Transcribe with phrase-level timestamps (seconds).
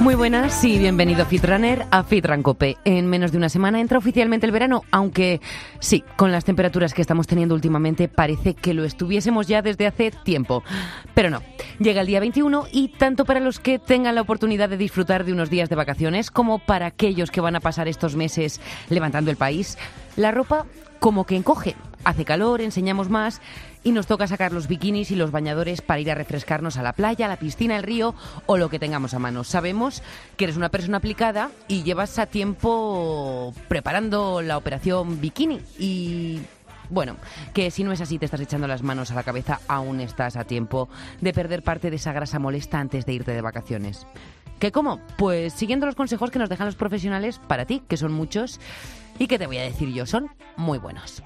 [0.00, 2.76] Muy buenas y bienvenido Fitrunner a Fitran Cope.
[2.84, 5.40] En menos de una semana entra oficialmente el verano, aunque
[5.80, 10.12] sí, con las temperaturas que estamos teniendo últimamente parece que lo estuviésemos ya desde hace
[10.12, 10.62] tiempo.
[11.14, 11.42] Pero no,
[11.80, 15.32] llega el día 21 y tanto para los que tengan la oportunidad de disfrutar de
[15.32, 18.60] unos días de vacaciones como para aquellos que van a pasar estos meses
[18.90, 19.78] levantando el país,
[20.14, 20.64] la ropa
[21.00, 21.74] como que encoge.
[22.04, 23.42] Hace calor, enseñamos más
[23.88, 26.92] y nos toca sacar los bikinis y los bañadores para ir a refrescarnos a la
[26.92, 29.44] playa, a la piscina, al río o lo que tengamos a mano.
[29.44, 30.02] Sabemos
[30.36, 36.40] que eres una persona aplicada y llevas a tiempo preparando la operación bikini y
[36.90, 37.16] bueno,
[37.54, 40.36] que si no es así, te estás echando las manos a la cabeza, aún estás
[40.36, 40.90] a tiempo
[41.22, 44.06] de perder parte de esa grasa molesta antes de irte de vacaciones.
[44.58, 45.00] ¿Qué cómo?
[45.16, 48.60] Pues siguiendo los consejos que nos dejan los profesionales para ti, que son muchos,
[49.18, 51.22] y que te voy a decir yo, son muy buenos.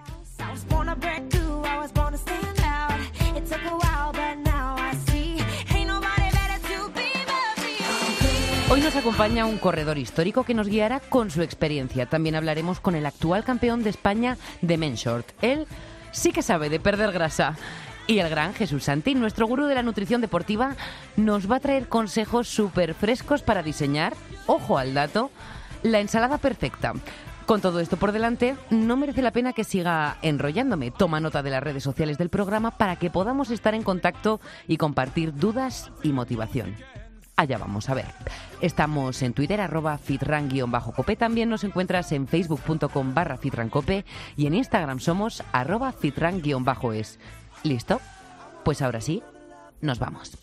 [8.73, 12.07] Hoy nos acompaña un corredor histórico que nos guiará con su experiencia.
[12.07, 15.29] También hablaremos con el actual campeón de España de Men Short.
[15.43, 15.67] Él
[16.11, 17.55] sí que sabe de perder grasa.
[18.07, 20.75] Y el gran Jesús Santi, nuestro gurú de la nutrición deportiva,
[21.17, 24.15] nos va a traer consejos súper frescos para diseñar,
[24.47, 25.31] ojo al dato,
[25.83, 26.95] la ensalada perfecta.
[27.47, 30.91] Con todo esto por delante, no merece la pena que siga enrollándome.
[30.91, 34.77] Toma nota de las redes sociales del programa para que podamos estar en contacto y
[34.77, 36.77] compartir dudas y motivación.
[37.37, 38.07] Allá vamos a ver.
[38.61, 41.17] Estamos en Twitter, arroba fitran-cope.
[41.17, 44.05] También nos encuentras en facebook.com barra fitrancope
[44.37, 47.19] y en Instagram somos arroba fitran-es.
[47.65, 48.01] ¿Listo?
[48.65, 49.23] Pues ahora sí,
[49.81, 50.39] nos vamos.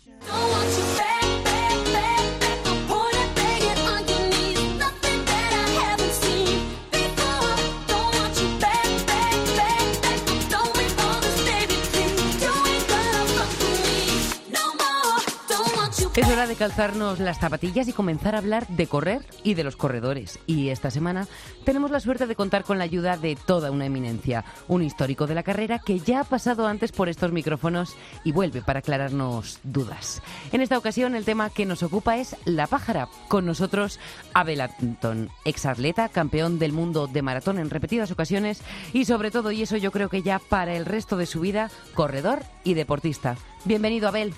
[16.16, 19.76] Es hora de calzarnos las zapatillas y comenzar a hablar de correr y de los
[19.76, 20.40] corredores.
[20.44, 21.28] Y esta semana
[21.64, 25.36] tenemos la suerte de contar con la ayuda de toda una eminencia, un histórico de
[25.36, 27.94] la carrera que ya ha pasado antes por estos micrófonos
[28.24, 30.20] y vuelve para aclararnos dudas.
[30.50, 33.08] En esta ocasión el tema que nos ocupa es la pájara.
[33.28, 34.00] Con nosotros
[34.34, 39.62] Abel Anton, exatleta, campeón del mundo de maratón en repetidas ocasiones y sobre todo, y
[39.62, 43.36] eso yo creo que ya para el resto de su vida, corredor y deportista.
[43.64, 44.34] Bienvenido Abel.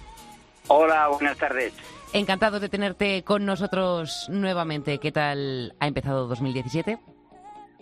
[0.69, 1.75] Hola, buenas tardes.
[2.13, 4.99] Encantado de tenerte con nosotros nuevamente.
[4.99, 6.99] ¿Qué tal ha empezado 2017?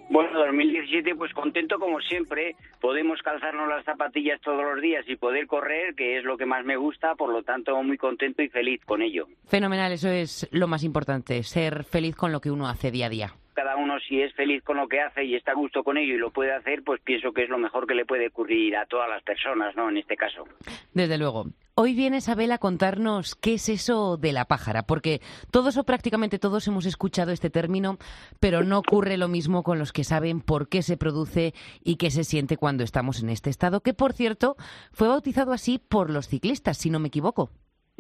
[0.08, 2.56] Bueno, 2017 pues contento como siempre.
[2.80, 6.64] Podemos calzarnos las zapatillas todos los días y poder correr, que es lo que más
[6.64, 9.26] me gusta, por lo tanto muy contento y feliz con ello.
[9.47, 13.10] Fenomenal, eso es lo más importante, ser feliz con lo que uno hace día a
[13.10, 15.97] día cada uno si es feliz con lo que hace y está a gusto con
[15.97, 18.77] ello y lo puede hacer, pues pienso que es lo mejor que le puede ocurrir
[18.77, 19.88] a todas las personas, ¿no?
[19.88, 20.44] En este caso.
[20.93, 21.47] Desde luego.
[21.75, 26.39] Hoy viene Isabel a contarnos qué es eso de la pájara, porque todos o prácticamente
[26.39, 27.97] todos hemos escuchado este término,
[28.39, 32.10] pero no ocurre lo mismo con los que saben por qué se produce y qué
[32.10, 34.56] se siente cuando estamos en este estado, que por cierto
[34.93, 37.50] fue bautizado así por los ciclistas, si no me equivoco.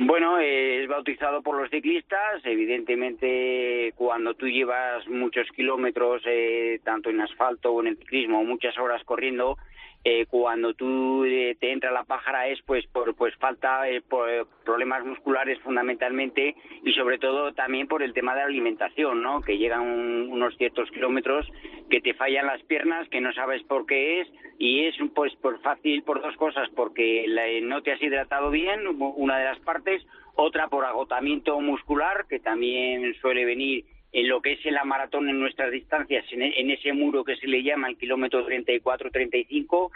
[0.02, 2.40] Bueno, es bautizado por los ciclistas.
[2.44, 8.78] Evidentemente, cuando tú llevas muchos kilómetros, eh, tanto en asfalto o en el ciclismo, muchas
[8.78, 9.58] horas corriendo,
[10.02, 14.48] eh, cuando tú eh, te entra la pájara es pues por pues falta eh, por
[14.64, 19.58] problemas musculares fundamentalmente y sobre todo también por el tema de la alimentación no que
[19.58, 21.46] llegan unos ciertos kilómetros
[21.90, 24.28] que te fallan las piernas que no sabes por qué es
[24.58, 27.26] y es pues por fácil por dos cosas porque
[27.62, 30.02] no te has hidratado bien una de las partes
[30.34, 35.38] otra por agotamiento muscular que también suele venir en lo que es la maratón en
[35.38, 39.90] nuestras distancias, en, ese muro que se le llama el kilómetro 34-35,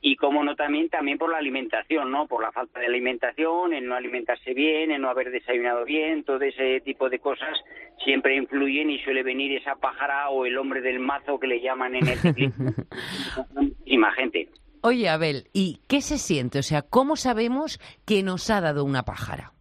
[0.00, 2.28] y como no también, también por la alimentación, ¿no?
[2.28, 6.40] Por la falta de alimentación, el no alimentarse bien, el no haber desayunado bien, todo
[6.42, 7.58] ese tipo de cosas
[8.04, 11.96] siempre influyen y suele venir esa pájara o el hombre del mazo que le llaman
[11.96, 12.70] en el ciclismo.
[13.54, 14.48] Muchísima gente.
[14.82, 16.60] Oye, Abel, ¿y qué se siente?
[16.60, 19.52] O sea, ¿cómo sabemos que nos ha dado una pájara?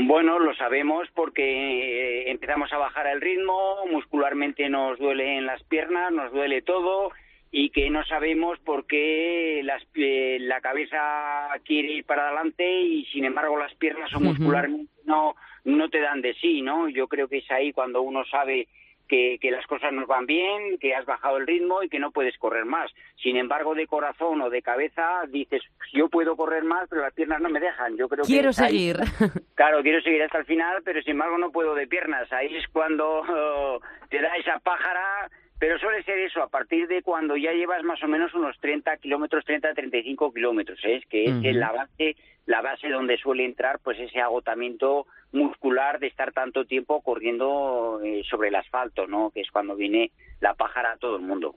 [0.00, 5.60] Bueno, lo sabemos porque eh, empezamos a bajar el ritmo, muscularmente nos duele en las
[5.64, 7.10] piernas, nos duele todo
[7.50, 13.24] y que no sabemos por qué eh, la cabeza quiere ir para adelante y sin
[13.24, 15.34] embargo las piernas o muscularmente no,
[15.64, 16.88] no te dan de sí, ¿no?
[16.88, 18.68] Yo creo que es ahí cuando uno sabe
[19.08, 22.10] que, que, las cosas nos van bien, que has bajado el ritmo y que no
[22.10, 22.90] puedes correr más.
[23.22, 25.62] Sin embargo, de corazón o de cabeza dices,
[25.92, 27.96] yo puedo correr más, pero las piernas no me dejan.
[27.96, 28.96] Yo creo quiero seguir.
[29.54, 32.30] claro, quiero seguir hasta el final, pero sin embargo no puedo de piernas.
[32.32, 33.22] Ahí es cuando
[34.10, 38.02] te da esa pájara pero suele ser eso, a partir de cuando ya llevas más
[38.02, 40.96] o menos unos 30 kilómetros, 30, 35 kilómetros, ¿eh?
[40.96, 42.16] es que es la base,
[42.46, 48.22] la base donde suele entrar pues ese agotamiento muscular de estar tanto tiempo corriendo eh,
[48.30, 49.30] sobre el asfalto, ¿no?
[49.30, 50.10] Que es cuando viene
[50.40, 51.56] la pájara a todo el mundo.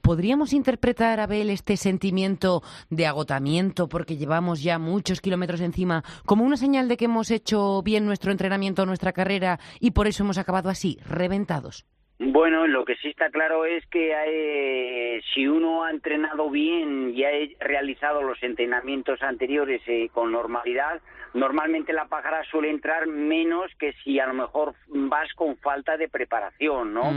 [0.00, 6.56] ¿Podríamos interpretar, Abel, este sentimiento de agotamiento porque llevamos ya muchos kilómetros encima como una
[6.56, 10.70] señal de que hemos hecho bien nuestro entrenamiento, nuestra carrera y por eso hemos acabado
[10.70, 11.86] así, reventados?
[12.24, 17.24] Bueno, lo que sí está claro es que hay, si uno ha entrenado bien y
[17.24, 21.00] ha realizado los entrenamientos anteriores eh, con normalidad,
[21.34, 26.08] normalmente la pájara suele entrar menos que si a lo mejor vas con falta de
[26.08, 27.10] preparación, ¿no?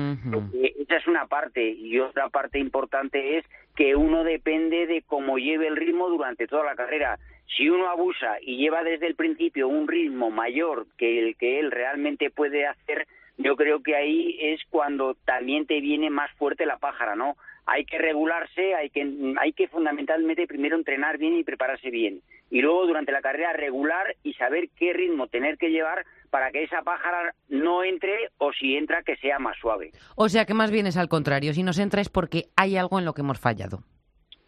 [0.79, 5.67] Esa es una parte y otra parte importante es que uno depende de cómo lleve
[5.67, 7.19] el ritmo durante toda la carrera.
[7.55, 11.69] Si uno abusa y lleva desde el principio un ritmo mayor que el que él
[11.69, 13.05] realmente puede hacer,
[13.37, 17.35] yo creo que ahí es cuando también te viene más fuerte la pájara, ¿no?
[17.65, 22.21] Hay que regularse, hay que, hay que fundamentalmente primero entrenar bien y prepararse bien.
[22.51, 26.63] Y luego durante la carrera regular y saber qué ritmo tener que llevar para que
[26.63, 29.91] esa pájara no entre o si entra que sea más suave.
[30.15, 32.99] O sea que más bien es al contrario, si nos entra es porque hay algo
[32.99, 33.79] en lo que hemos fallado.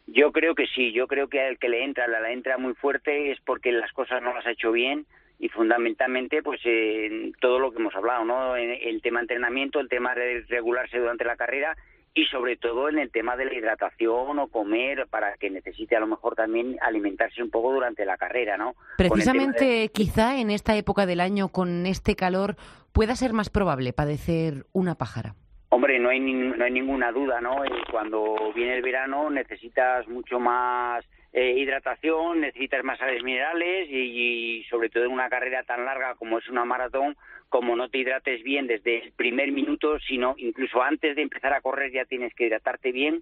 [0.06, 2.76] Yo creo que sí, yo creo que al que le entra, la, la entra muy
[2.76, 5.06] fuerte es porque las cosas no las ha hecho bien
[5.40, 8.56] y fundamentalmente pues eh, todo lo que hemos hablado, ¿no?
[8.56, 11.76] El tema entrenamiento, el tema de regularse durante la carrera
[12.18, 16.00] y sobre todo en el tema de la hidratación o comer para que necesite a
[16.00, 18.74] lo mejor también alimentarse un poco durante la carrera, ¿no?
[18.98, 22.56] Precisamente quizá en esta época del año con este calor
[22.92, 25.36] pueda ser más probable padecer una pájara.
[25.70, 27.64] Hombre, no hay, no hay ninguna duda, ¿no?
[27.64, 31.06] Eh, cuando viene el verano necesitas mucho más
[31.40, 36.40] eh, hidratación, necesitas más sales minerales y, sobre todo en una carrera tan larga como
[36.40, 37.16] es una maratón,
[37.48, 41.62] como no te hidrates bien desde el primer minuto, sino incluso antes de empezar a
[41.62, 43.22] correr ya tienes que hidratarte bien,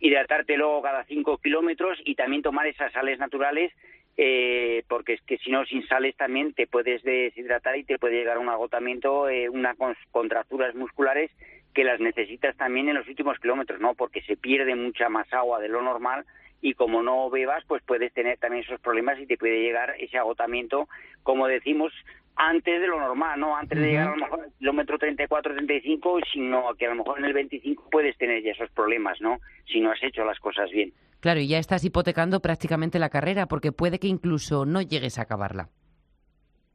[0.00, 3.72] hidratarte luego cada cinco kilómetros y también tomar esas sales naturales
[4.18, 8.16] eh, porque es que si no sin sales también te puedes deshidratar y te puede
[8.16, 9.78] llegar un agotamiento, eh, unas
[10.10, 11.30] contracturas musculares
[11.72, 13.94] que las necesitas también en los últimos kilómetros, ¿no?
[13.94, 16.26] Porque se pierde mucha más agua de lo normal
[16.60, 20.18] y como no bebas, pues puedes tener también esos problemas y te puede llegar ese
[20.18, 20.88] agotamiento,
[21.22, 21.92] como decimos,
[22.36, 23.56] antes de lo normal, ¿no?
[23.56, 27.18] Antes de llegar a lo mejor al kilómetro 34, 35, sino que a lo mejor
[27.18, 29.38] en el 25 puedes tener ya esos problemas, ¿no?
[29.66, 30.92] Si no has hecho las cosas bien.
[31.20, 35.22] Claro, y ya estás hipotecando prácticamente la carrera, porque puede que incluso no llegues a
[35.22, 35.70] acabarla.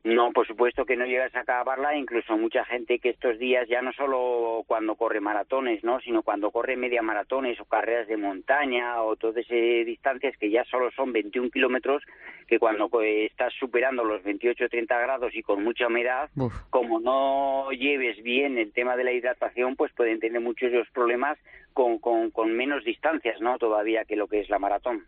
[0.03, 3.83] No, por supuesto que no llegas a acabarla, incluso mucha gente que estos días ya
[3.83, 5.99] no solo cuando corre maratones, ¿no?
[5.99, 10.63] sino cuando corre media maratones o carreras de montaña o todas esas distancias que ya
[10.65, 12.01] solo son 21 kilómetros,
[12.47, 16.31] que cuando estás superando los 28 o 30 grados y con mucha humedad,
[16.71, 21.37] como no lleves bien el tema de la hidratación, pues pueden tener muchos los problemas
[21.73, 23.59] con, con, con menos distancias, ¿no?
[23.59, 25.05] Todavía que lo que es la maratón.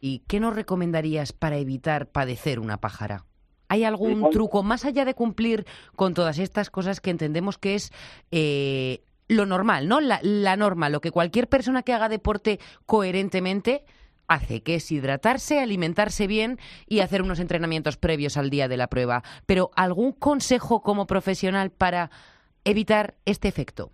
[0.00, 3.24] ¿Y qué nos recomendarías para evitar padecer una pájara?
[3.72, 5.64] ¿Hay algún truco más allá de cumplir
[5.96, 7.90] con todas estas cosas que entendemos que es
[8.30, 9.98] eh, lo normal, ¿no?
[10.02, 13.86] La, norma, lo que cualquier persona que haga deporte coherentemente
[14.28, 18.88] hace, que es hidratarse, alimentarse bien y hacer unos entrenamientos previos al día de la
[18.88, 19.22] prueba.
[19.46, 22.10] Pero ¿algún consejo como profesional para
[22.64, 23.90] evitar este efecto?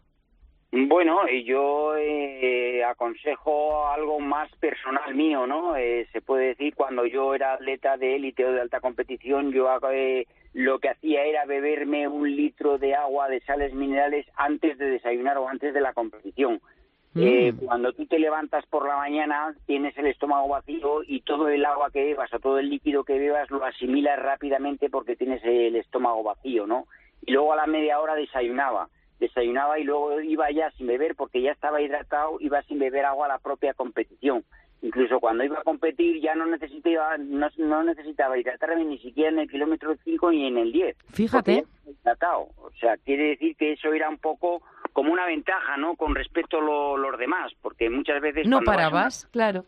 [0.71, 5.77] Bueno, yo eh, aconsejo algo más personal mío, ¿no?
[5.77, 9.67] Eh, se puede decir, cuando yo era atleta de élite o de alta competición, yo
[9.91, 14.91] eh, lo que hacía era beberme un litro de agua de sales minerales antes de
[14.91, 16.61] desayunar o antes de la competición.
[17.15, 17.65] Mm.
[17.65, 21.91] cuando tú te levantas por la mañana, tienes el estómago vacío y todo el agua
[21.91, 26.23] que bebas o todo el líquido que bebas lo asimilas rápidamente porque tienes el estómago
[26.23, 26.87] vacío, ¿no?
[27.25, 31.43] Y luego a la media hora desayunaba desayunaba y luego iba ya sin beber porque
[31.43, 34.45] ya estaba hidratado, iba sin beber agua a la propia competición.
[34.81, 39.51] Incluso cuando iba a competir ya no necesitaba, no, necesitaba hidratarme ni siquiera en el
[39.51, 40.97] kilómetro 5 ni en el 10.
[41.13, 41.65] Fíjate.
[41.85, 42.49] Hidratado.
[42.57, 45.97] O sea, quiere decir que eso era un poco como una ventaja, ¿no?
[45.97, 48.47] Con respecto a los demás, porque muchas veces...
[48.47, 49.65] No parabas, claro.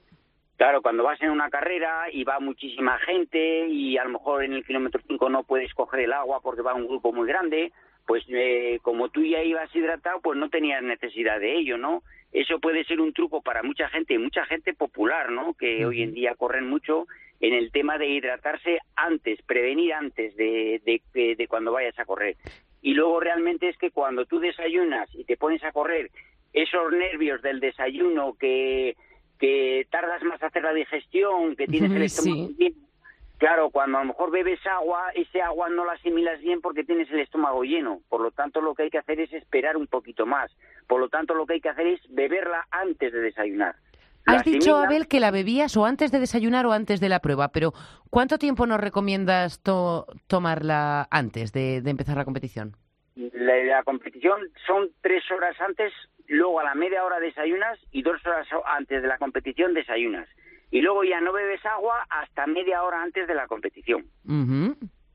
[0.56, 4.52] Claro, cuando vas en una carrera y va muchísima gente y a lo mejor en
[4.52, 7.72] el kilómetro 5 no puedes coger el agua porque va un grupo muy grande,
[8.10, 12.02] pues eh, como tú ya ibas hidratado, pues no tenías necesidad de ello, ¿no?
[12.32, 15.54] Eso puede ser un truco para mucha gente, y mucha gente popular, ¿no?
[15.54, 17.06] Que hoy en día corren mucho
[17.38, 22.34] en el tema de hidratarse antes, prevenir antes de, de, de cuando vayas a correr.
[22.82, 26.10] Y luego realmente es que cuando tú desayunas y te pones a correr,
[26.52, 28.96] esos nervios del desayuno que,
[29.38, 32.74] que tardas más a hacer la digestión, que tienes el estómago bien,
[33.40, 37.10] Claro, cuando a lo mejor bebes agua, ese agua no la asimilas bien porque tienes
[37.10, 38.02] el estómago lleno.
[38.10, 40.54] Por lo tanto, lo que hay que hacer es esperar un poquito más.
[40.86, 43.76] Por lo tanto, lo que hay que hacer es beberla antes de desayunar.
[44.26, 47.48] Has dicho, Abel, que la bebías o antes de desayunar o antes de la prueba,
[47.48, 47.72] pero
[48.10, 52.76] ¿cuánto tiempo nos recomiendas tomarla antes de, empezar la competición?
[53.16, 55.94] La, competición son tres horas antes,
[56.26, 60.28] luego a la media hora desayunas y dos horas antes de la competición desayunas.
[60.70, 64.04] Y luego ya no bebes agua hasta media hora antes de la competición.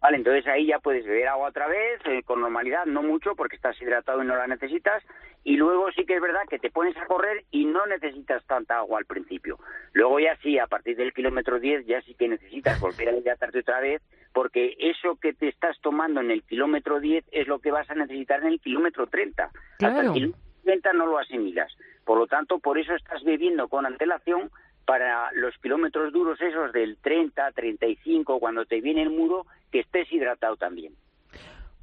[0.05, 3.55] Vale, entonces ahí ya puedes beber agua otra vez, eh, con normalidad, no mucho porque
[3.55, 5.01] estás hidratado y no la necesitas.
[5.43, 8.77] Y luego sí que es verdad que te pones a correr y no necesitas tanta
[8.77, 9.57] agua al principio.
[9.93, 13.59] Luego ya sí, a partir del kilómetro 10 ya sí que necesitas volver a hidratarte
[13.59, 17.71] otra vez porque eso que te estás tomando en el kilómetro 10 es lo que
[17.71, 19.45] vas a necesitar en el kilómetro 30.
[19.45, 21.71] Hasta el kilómetro 30 no lo asimilas.
[22.03, 24.51] Por lo tanto, por eso estás bebiendo con antelación
[24.85, 30.11] para los kilómetros duros esos del 30, 35, cuando te viene el muro, que estés
[30.11, 30.93] hidratado también.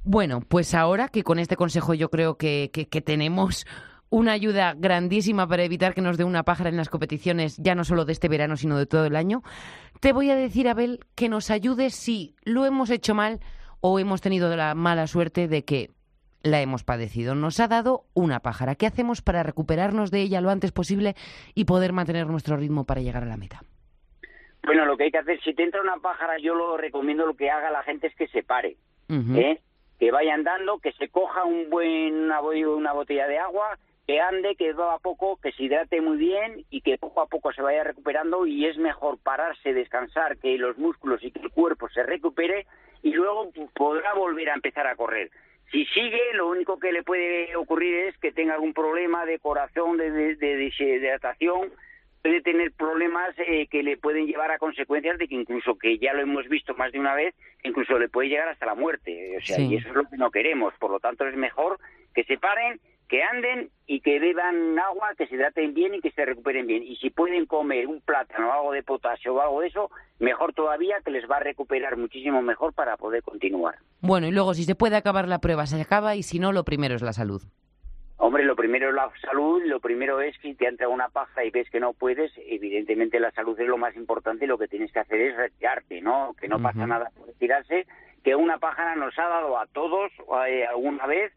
[0.03, 3.65] Bueno, pues ahora que con este consejo yo creo que, que, tenemos
[4.09, 7.85] una ayuda grandísima para evitar que nos dé una pájara en las competiciones, ya no
[7.85, 9.43] solo de este verano, sino de todo el año,
[10.01, 13.39] te voy a decir, Abel, que nos ayudes si lo hemos hecho mal
[13.79, 15.89] o hemos tenido la mala suerte de que
[16.43, 17.35] la hemos padecido.
[17.35, 18.75] Nos ha dado una pájara.
[18.75, 21.15] ¿Qué hacemos para recuperarnos de ella lo antes posible
[21.55, 23.61] y poder mantener nuestro ritmo para llegar a la meta?
[24.65, 27.35] Bueno, lo que hay que hacer, si te entra una pájara, yo lo recomiendo, lo
[27.35, 28.77] que haga la gente es que se pare,
[29.09, 29.59] ¿eh?
[29.99, 34.55] que vaya andando, que se coja un buen, una, una botella de agua, que ande,
[34.55, 37.61] que va a poco, que se hidrate muy bien y que poco a poco se
[37.61, 42.03] vaya recuperando y es mejor pararse, descansar, que los músculos y que el cuerpo se
[42.03, 42.65] recupere
[43.01, 45.29] y luego podrá volver a empezar a correr.
[45.73, 49.97] Si sigue, lo único que le puede ocurrir es que tenga algún problema de corazón,
[49.97, 51.73] de, de, de deshidratación,
[52.21, 56.13] puede tener problemas eh, que le pueden llevar a consecuencias de que incluso, que ya
[56.13, 59.35] lo hemos visto más de una vez, incluso le puede llegar hasta la muerte.
[59.35, 60.75] O sea, y eso es lo que no queremos.
[60.75, 61.79] Por lo tanto, es mejor
[62.13, 62.79] que se paren
[63.13, 66.81] que anden y que beban agua, que se hidraten bien y que se recuperen bien.
[66.81, 70.95] Y si pueden comer un plátano, algo de potasio o algo de eso, mejor todavía,
[71.05, 73.75] que les va a recuperar muchísimo mejor para poder continuar.
[74.01, 76.63] Bueno, y luego si se puede acabar la prueba, se acaba y si no, lo
[76.63, 77.43] primero es la salud.
[78.17, 81.51] Hombre, lo primero es la salud, lo primero es que te entra una paja y
[81.51, 84.91] ves que no puedes, evidentemente la salud es lo más importante y lo que tienes
[84.91, 86.33] que hacer es retirarte, ¿no?
[86.41, 87.85] Que no pasa nada por retirarse,
[88.23, 90.11] que una pájara nos ha dado a todos
[90.47, 91.31] eh, alguna vez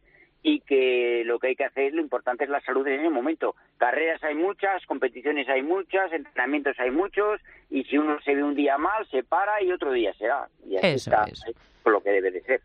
[0.48, 3.56] y que lo que hay que hacer, lo importante es la salud en ese momento.
[3.78, 8.54] Carreras hay muchas, competiciones hay muchas, entrenamientos hay muchos, y si uno se ve un
[8.54, 10.48] día mal, se para y otro día se va.
[10.64, 11.42] Y así Eso está, es.
[11.84, 12.60] lo que debe de ser.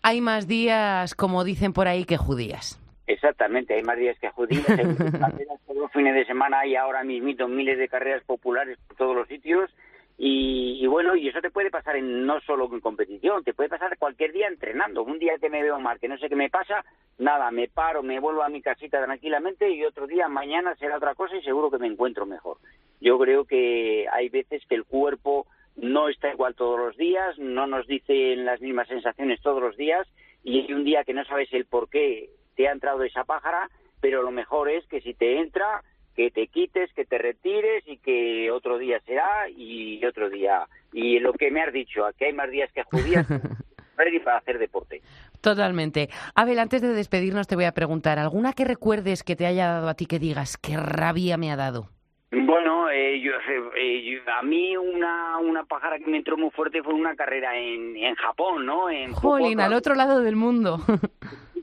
[0.00, 2.80] Hay más días, como dicen por ahí, que judías.
[3.06, 7.04] Exactamente, hay más días que judías, hay carreras todos los fines de semana y ahora
[7.04, 9.70] mismito miles de carreras populares por todos los sitios
[10.18, 13.98] y, bueno, y eso te puede pasar en, no solo en competición, te puede pasar
[13.98, 15.02] cualquier día entrenando.
[15.02, 16.84] Un día que me veo mal, que no sé qué me pasa,
[17.18, 21.14] nada, me paro, me vuelvo a mi casita tranquilamente y otro día, mañana será otra
[21.14, 22.56] cosa y seguro que me encuentro mejor.
[23.00, 25.46] Yo creo que hay veces que el cuerpo
[25.76, 30.08] no está igual todos los días, no nos dice las mismas sensaciones todos los días
[30.42, 33.68] y hay un día que no sabes el por qué te ha entrado esa pájara,
[34.00, 35.82] pero lo mejor es que si te entra,
[36.16, 40.66] que te quites, que te retires y que otro día será y otro día.
[40.92, 43.26] Y lo que me has dicho, que hay más días que judías,
[43.96, 45.02] ready para hacer deporte.
[45.42, 46.08] Totalmente.
[46.34, 49.88] Abel, antes de despedirnos te voy a preguntar, ¿alguna que recuerdes que te haya dado
[49.88, 51.90] a ti que digas, qué rabia me ha dado?
[52.32, 53.32] Bueno, eh, yo,
[53.78, 57.96] eh, a mí una, una pájara que me entró muy fuerte fue una carrera en,
[57.96, 58.90] en Japón, ¿no?
[58.90, 60.80] En Jolín, al otro lado del mundo.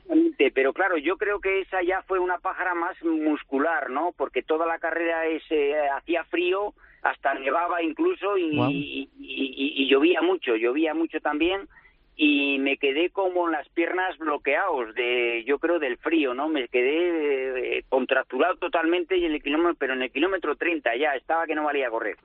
[0.53, 4.13] pero claro, yo creo que esa ya fue una pájara más muscular, ¿no?
[4.15, 10.93] Porque toda la carrera ese hacía frío, hasta nevaba incluso y, y, llovía mucho, llovía
[10.93, 11.67] mucho también
[12.15, 16.67] y me quedé como en las piernas bloqueados de yo creo del frío no me
[16.67, 21.45] quedé eh, contracturado totalmente y en el kilómetro pero en el kilómetro 30 ya estaba
[21.45, 22.17] que no valía correr.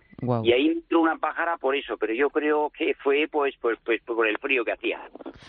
[0.43, 4.03] Y ahí entró una pájara por eso pero yo creo que fue pues pues pues
[4.03, 5.01] por el frío que hacía.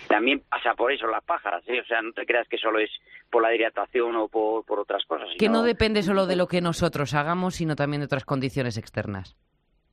[0.07, 1.81] También pasa por eso las pájaras ¿eh?
[1.81, 2.91] o sea no te creas que solo es
[3.29, 6.61] por la hidratación o por, por otras cosas que no depende solo de lo que
[6.61, 9.35] nosotros hagamos sino también de otras condiciones externas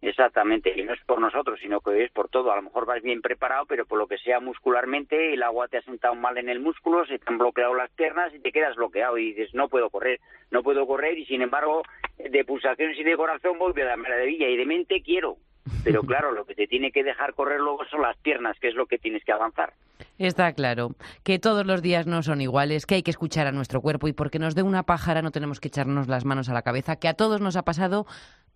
[0.02, 2.52] Exactamente, y no es por nosotros, sino que es por todo.
[2.52, 5.78] A lo mejor vas bien preparado, pero por lo que sea muscularmente, el agua te
[5.78, 8.76] ha sentado mal en el músculo, se te han bloqueado las piernas y te quedas
[8.76, 11.82] bloqueado y dices, no puedo correr, no puedo correr y sin embargo,
[12.18, 15.38] de pulsaciones y de corazón voy de la maravilla y de mente quiero,
[15.82, 18.74] pero claro, lo que te tiene que dejar correr luego son las piernas, que es
[18.74, 19.72] lo que tienes que avanzar.
[20.18, 20.90] Está claro
[21.24, 24.12] que todos los días no son iguales, que hay que escuchar a nuestro cuerpo y
[24.12, 27.08] porque nos dé una pájara no tenemos que echarnos las manos a la cabeza, que
[27.08, 28.06] a todos nos ha pasado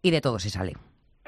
[0.03, 0.75] y de todo se sale.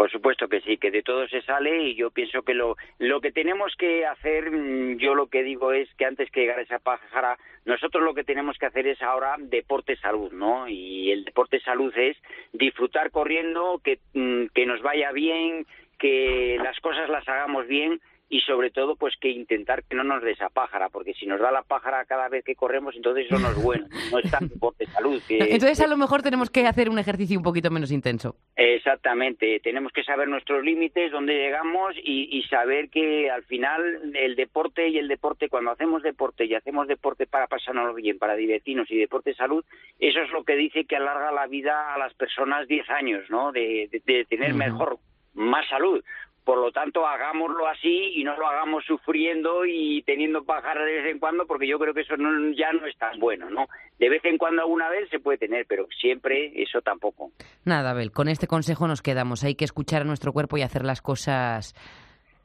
[0.03, 3.21] Por supuesto que sí, que de todo se sale y yo pienso que lo, lo
[3.21, 6.63] que tenemos que hacer, mm, yo lo que digo es que antes que llegar a
[6.63, 10.67] esa pájara, nosotros lo que tenemos que hacer es ahora deporte salud, ¿no?
[10.67, 12.17] Y el deporte salud es
[12.53, 15.67] disfrutar corriendo, que, mm, que nos vaya bien,
[16.01, 18.01] que las cosas las hagamos bien
[18.33, 21.39] y sobre todo pues que intentar que no nos dé esa pájara, porque si nos
[21.39, 24.49] da la pájara cada vez que corremos, entonces eso no es bueno, no es tan
[24.49, 25.23] de salud.
[25.29, 28.35] entonces a lo mejor tenemos que hacer un ejercicio un poquito menos intenso.
[28.57, 34.35] Exactamente, tenemos que saber nuestros límites, dónde llegamos y, y saber que al final el
[34.35, 38.91] deporte y el deporte, cuando hacemos deporte y hacemos deporte para pasarnos bien, para divertirnos
[38.91, 39.63] y deporte salud,
[39.99, 43.53] eso es lo que dice que alarga la vida a las personas 10 años, ¿no?
[43.53, 44.97] De, de, tener mejor
[45.35, 46.03] más salud.
[46.45, 51.13] Por lo tanto, hagámoslo así y no lo hagamos sufriendo y teniendo pájaros de vez
[51.13, 52.15] en cuando, porque yo creo que eso
[52.57, 53.67] ya no es tan bueno, ¿no?
[53.99, 57.31] De vez en cuando alguna vez se puede tener, pero siempre eso tampoco.
[57.65, 59.45] Nada, Abel, con este consejo nos quedamos.
[59.45, 61.75] Hay que escuchar a nuestro cuerpo y hacer las cosas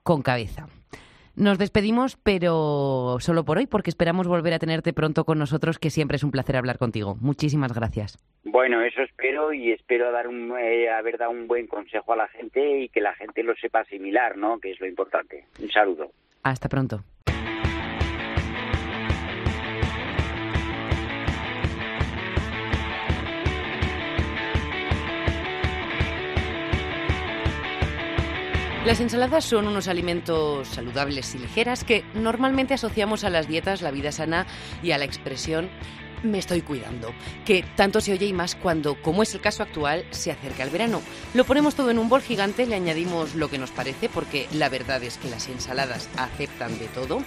[0.03, 0.67] con cabeza.
[1.37, 5.91] Nos despedimos, pero solo por hoy, porque esperamos volver a tenerte pronto con nosotros, que
[5.91, 7.15] siempre es un placer hablar contigo.
[7.21, 8.17] Muchísimas gracias.
[8.43, 12.27] Bueno, eso espero y espero dar un, eh, haber dado un buen consejo a la
[12.29, 14.59] gente y que la gente lo sepa asimilar, ¿no?
[14.59, 15.45] Que es lo importante.
[15.61, 16.09] Un saludo.
[16.41, 17.03] Hasta pronto.
[28.87, 33.91] Las ensaladas son unos alimentos saludables y ligeras que normalmente asociamos a las dietas, la
[33.91, 34.47] vida sana
[34.81, 35.69] y a la expresión
[36.23, 37.13] me estoy cuidando,
[37.45, 40.69] que tanto se oye y más cuando, como es el caso actual, se acerca el
[40.69, 41.01] verano.
[41.33, 44.69] Lo ponemos todo en un bol gigante, le añadimos lo que nos parece, porque la
[44.69, 47.21] verdad es que las ensaladas aceptan de todo,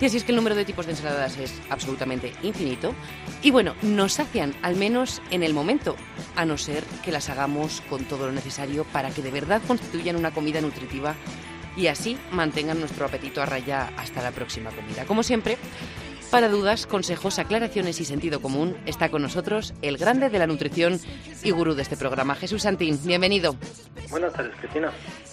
[0.00, 2.94] y así es que el número de tipos de ensaladas es absolutamente infinito,
[3.42, 5.96] y bueno, nos sacian, al menos en el momento,
[6.36, 10.16] a no ser que las hagamos con todo lo necesario para que de verdad constituyan
[10.16, 11.14] una comida nutritiva
[11.76, 15.04] y así mantengan nuestro apetito a raya hasta la próxima comida.
[15.04, 15.56] Como siempre,
[16.30, 20.98] para dudas, consejos, aclaraciones y sentido común está con nosotros el grande de la nutrición
[21.42, 22.96] y gurú de este programa, Jesús Santín.
[23.04, 23.54] Bienvenido.
[24.10, 24.92] Buenas tardes, Cristina.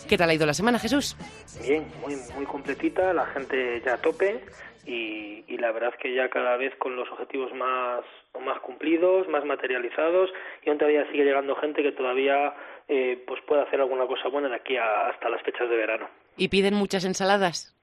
[0.10, 1.15] ¿Qué tal ha ido la semana, Jesús?
[1.62, 4.43] Bien, muy, muy completita, la gente ya a tope
[4.86, 8.01] y, la verdad es que ya cada vez con los objetivos más,
[8.45, 10.29] más cumplidos, más materializados
[10.63, 12.53] y aún todavía sigue llegando gente que todavía
[12.88, 16.07] eh, pues puede hacer alguna cosa buena de aquí hasta las fechas de verano.
[16.38, 17.76] ¿Y piden muchas ensaladas?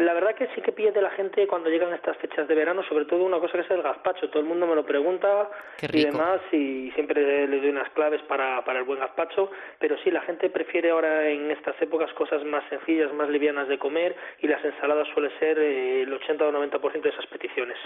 [0.00, 3.04] La verdad que sí que pide la gente cuando llegan estas fechas de verano, sobre
[3.04, 4.28] todo una cosa que es el gazpacho.
[4.30, 8.64] Todo el mundo me lo pregunta y demás, y siempre les doy unas claves para,
[8.64, 9.50] para el buen gazpacho.
[9.78, 13.78] Pero sí, la gente prefiere ahora en estas épocas cosas más sencillas, más livianas de
[13.78, 17.78] comer, y las ensaladas suele ser eh, el 80 o 90% de esas peticiones.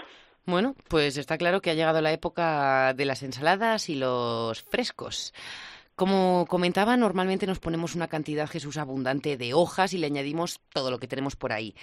[0.45, 5.33] Bueno, pues está claro que ha llegado la época de las ensaladas y los frescos.
[5.95, 10.89] Como comentaba, normalmente nos ponemos una cantidad, Jesús, abundante de hojas y le añadimos todo
[10.89, 11.75] lo que tenemos por ahí.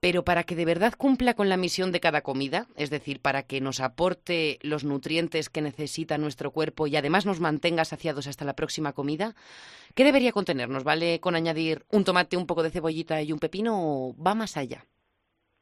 [0.00, 3.42] Pero para que de verdad cumpla con la misión de cada comida, es decir, para
[3.42, 8.44] que nos aporte los nutrientes que necesita nuestro cuerpo y además nos mantenga saciados hasta
[8.44, 9.32] la próxima comida,
[9.94, 10.68] ¿qué debería contener?
[10.68, 14.34] ¿Nos vale con añadir un tomate, un poco de cebollita y un pepino o va
[14.34, 14.84] más allá?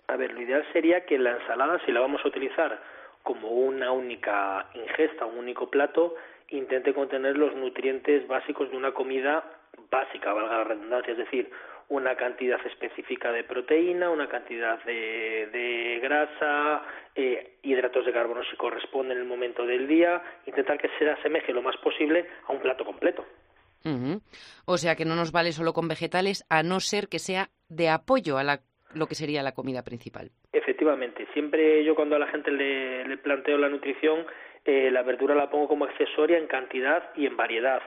[0.08, 2.82] A ver, lo ideal sería que la ensalada, si la vamos a utilizar
[3.22, 6.16] como una única ingesta, un único plato,
[6.52, 9.44] intente contener los nutrientes básicos de una comida
[9.90, 11.50] básica, valga la redundancia, es decir,
[11.88, 16.82] una cantidad específica de proteína, una cantidad de, grasa,
[17.14, 21.52] eh, hidratos de carbono si corresponde en el momento del día, intentar que se asemeje
[21.52, 23.24] lo más posible a un plato completo.
[24.64, 27.88] O sea que no nos vale solo con vegetales, a no ser que sea de
[27.88, 28.60] apoyo a
[28.94, 30.30] lo que sería la comida principal.
[30.52, 34.24] Efectivamente, siempre yo cuando a la gente le planteo la nutrición
[34.64, 37.82] eh, la verdura la pongo como accesoria en cantidad y en variedad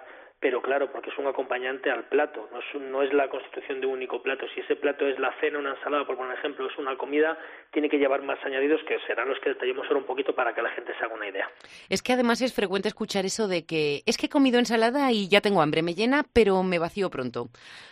[0.46, 2.48] pero claro, porque es un acompañante al plato,
[2.80, 4.46] no es, la constitución de un único plato.
[4.54, 7.36] Si ese plato es la cena, una ensalada, por poner ejemplo, es una comida,
[7.72, 10.62] tiene que llevar más añadidos que serán los que detallemos ahora un poquito para que
[10.62, 11.50] la gente se haga una idea.
[11.90, 15.30] Es que además es frecuente escuchar eso de que es que he comido ensalada y
[15.30, 17.50] ya tengo hambre, me llena, pero me vacío pronto.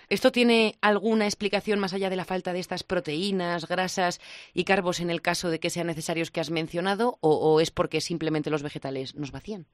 [0.08, 4.22] ¿Esto tiene alguna explicación más allá de la falta de estas proteínas, grasas
[4.54, 8.00] y carbos en el caso de que sean necesarios que has mencionado o es porque
[8.00, 9.66] simplemente los vegetales nos vacían?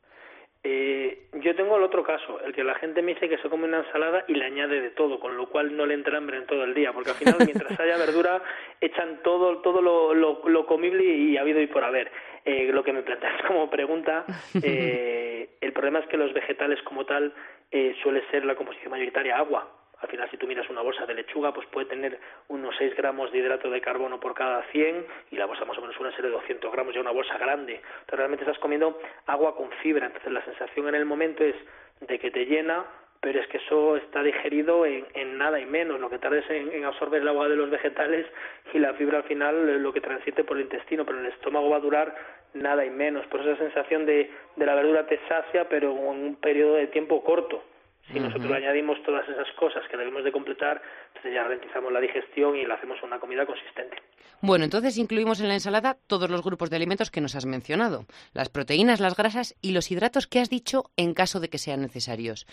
[0.64, 3.66] Eh, yo tengo el otro caso, el que la gente me dice que se come
[3.66, 6.48] una ensalada y le añade de todo, con lo cual no le entra hambre en
[6.48, 8.42] todo el día, porque al final mientras haya verdura
[8.82, 12.12] echan todo, todo lo, lo, comible y ha habido y por haber.
[12.44, 14.26] Eh, lo que me planteas como pregunta,
[14.62, 17.34] eh, el problema es que los vegetales como tal
[17.72, 19.70] eh, suele ser la composición mayoritaria agua,
[20.02, 23.32] Al final, si tú miras una bolsa de lechuga, pues puede tener unos 6 gramos
[23.32, 26.30] de hidrato de carbono por cada 100 y la bolsa más o menos una serie
[26.30, 27.76] de 200 gramos, ya una bolsa grande.
[27.76, 30.06] Entonces, realmente estás comiendo agua con fibra.
[30.06, 31.56] Entonces, la sensación en el momento es
[32.00, 32.86] de que te llena,
[33.20, 36.00] pero es que eso está digerido en, nada y menos.
[36.00, 38.26] Lo que tardes en, absorber el agua de los vegetales
[38.74, 41.78] y la fibra al final lo que transite por el intestino, pero el estómago va
[41.78, 42.16] a durar
[42.54, 43.28] nada y menos.
[43.28, 47.62] Por esa sensación de la verdura te sacia, pero en un periodo de tiempo corto.
[48.12, 52.56] Si nosotros añadimos todas esas cosas que debemos de completar, entonces ya ralentizamos la digestión
[52.56, 53.98] y la hacemos una comida consistente.
[54.42, 58.06] Bueno, entonces incluimos en la ensalada todos los grupos de alimentos que nos has mencionado,
[58.34, 61.82] las proteínas, las grasas y los hidratos que has dicho en caso de que sean
[61.82, 62.48] necesarios.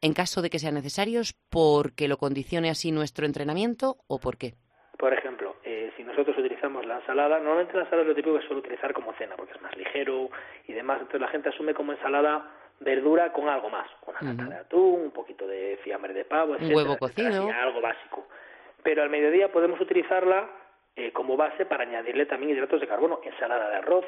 [0.00, 4.54] En caso de que sean necesarios, ¿porque lo condicione así nuestro entrenamiento o por qué?
[4.98, 8.46] Por ejemplo, eh, si nosotros utilizamos la ensalada, normalmente la ensalada es lo típico que
[8.46, 10.30] suelo utilizar como cena, porque es más ligero
[10.66, 14.56] y demás, entonces la gente asume como ensalada verdura con algo más, una lata de
[14.56, 18.26] atún, un poquito de fiambre de pavo, etcétera, un huevo cocido, etcétera, algo básico.
[18.82, 20.48] Pero al mediodía podemos utilizarla
[20.96, 24.06] eh, como base para añadirle también hidratos de carbono, ensalada de arroz,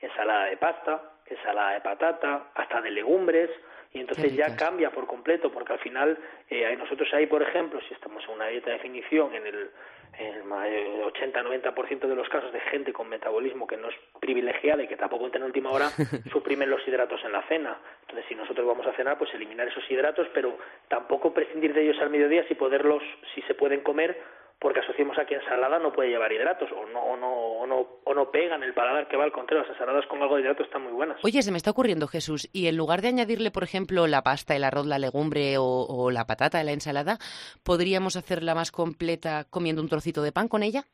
[0.00, 3.50] ensalada de pasta, ensalada de patata, hasta de legumbres,
[3.92, 6.18] y entonces ya cambia por completo, porque al final
[6.50, 9.70] eh, nosotros ahí, por ejemplo, si estamos en una dieta de definición, en el,
[10.18, 14.96] el 80-90% de los casos de gente con metabolismo que no es privilegiada y que
[14.96, 15.88] tampoco entra en última hora,
[16.32, 17.78] suprimen los hidratos en la cena.
[18.02, 20.56] Entonces, si nosotros vamos a cenar, pues eliminar esos hidratos, pero
[20.88, 23.02] tampoco prescindir de ellos al mediodía si poderlos,
[23.34, 24.20] si se pueden comer,
[24.58, 27.86] porque asociamos a que ensalada no puede llevar hidratos o no, o no, o no,
[28.04, 30.62] o no pegan el paladar que va al contrario, las ensaladas con algo de hidrato
[30.62, 31.18] están muy buenas.
[31.22, 34.56] Oye, se me está ocurriendo, Jesús, y en lugar de añadirle, por ejemplo, la pasta,
[34.56, 37.18] el arroz, la legumbre o, o la patata de la ensalada,
[37.64, 40.84] ¿podríamos hacerla más completa comiendo un trocito de pan con ella?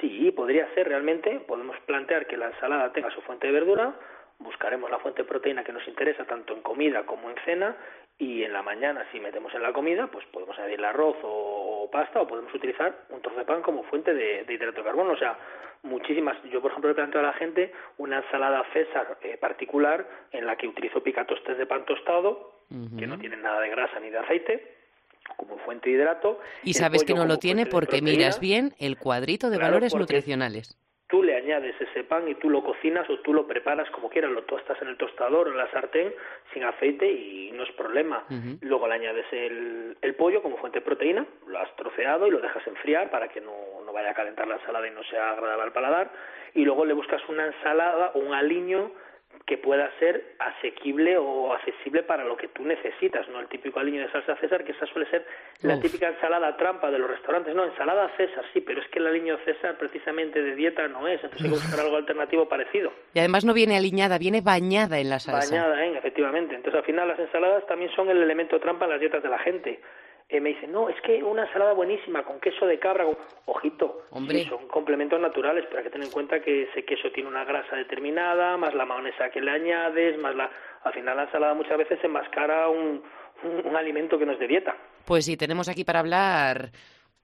[0.00, 1.40] Sí, podría ser realmente.
[1.40, 3.94] Podemos plantear que la ensalada tenga su fuente de verdura,
[4.38, 7.76] buscaremos la fuente de proteína que nos interesa tanto en comida como en cena
[8.18, 12.20] y en la mañana si metemos en la comida pues podemos añadir arroz o pasta
[12.20, 15.12] o podemos utilizar un trozo de pan como fuente de, de hidrato de carbono.
[15.12, 15.38] O sea
[15.82, 20.46] muchísimas yo por ejemplo le planteo a la gente una ensalada César eh, particular en
[20.46, 22.98] la que utilizo picatostes de pan tostado uh -huh.
[22.98, 24.76] que no tienen nada de grasa ni de aceite
[25.36, 26.40] como fuente de hidrato.
[26.62, 30.78] Y sabes que no lo tiene porque miras bien el cuadrito de claro, valores nutricionales
[31.08, 34.30] tú le añades ese pan y tú lo cocinas o tú lo preparas como quieras,
[34.32, 36.12] lo tostas en el tostador o en la sartén
[36.52, 38.24] sin aceite y no es problema.
[38.28, 38.58] Uh -huh.
[38.62, 42.40] Luego le añades el, el, pollo como fuente de proteína, lo has troceado y lo
[42.40, 45.64] dejas enfriar para que no, no vaya a calentar la ensalada y no sea agradable
[45.64, 46.10] al paladar.
[46.54, 48.90] Y luego le buscas una ensalada o un aliño
[49.46, 54.00] que pueda ser asequible o accesible para lo que tú necesitas, no el típico aliño
[54.00, 55.24] de salsa César, que esa suele ser
[55.62, 55.82] la Uf.
[55.82, 57.54] típica ensalada trampa de los restaurantes.
[57.54, 61.22] No, ensalada César sí, pero es que el aliño César precisamente de dieta no es,
[61.22, 62.92] entonces hay que buscar algo alternativo parecido.
[63.14, 65.54] Y además no viene aliñada, viene bañada en la salsa.
[65.54, 65.96] Bañada, ¿eh?
[65.96, 66.56] efectivamente.
[66.56, 69.38] Entonces al final las ensaladas también son el elemento trampa en las dietas de la
[69.38, 69.80] gente
[70.28, 73.06] eh, me dicen, no, es que una ensalada buenísima con queso de cabra,
[73.44, 74.42] ojito, Hombre.
[74.42, 77.44] Sí, son complementos naturales, pero hay que tener en cuenta que ese queso tiene una
[77.44, 80.50] grasa determinada, más la mayonesa que le añades, más la...
[80.82, 83.02] Al final la ensalada muchas veces enmascara un,
[83.44, 84.76] un, un alimento que no es de dieta.
[85.04, 86.70] Pues sí, tenemos aquí para hablar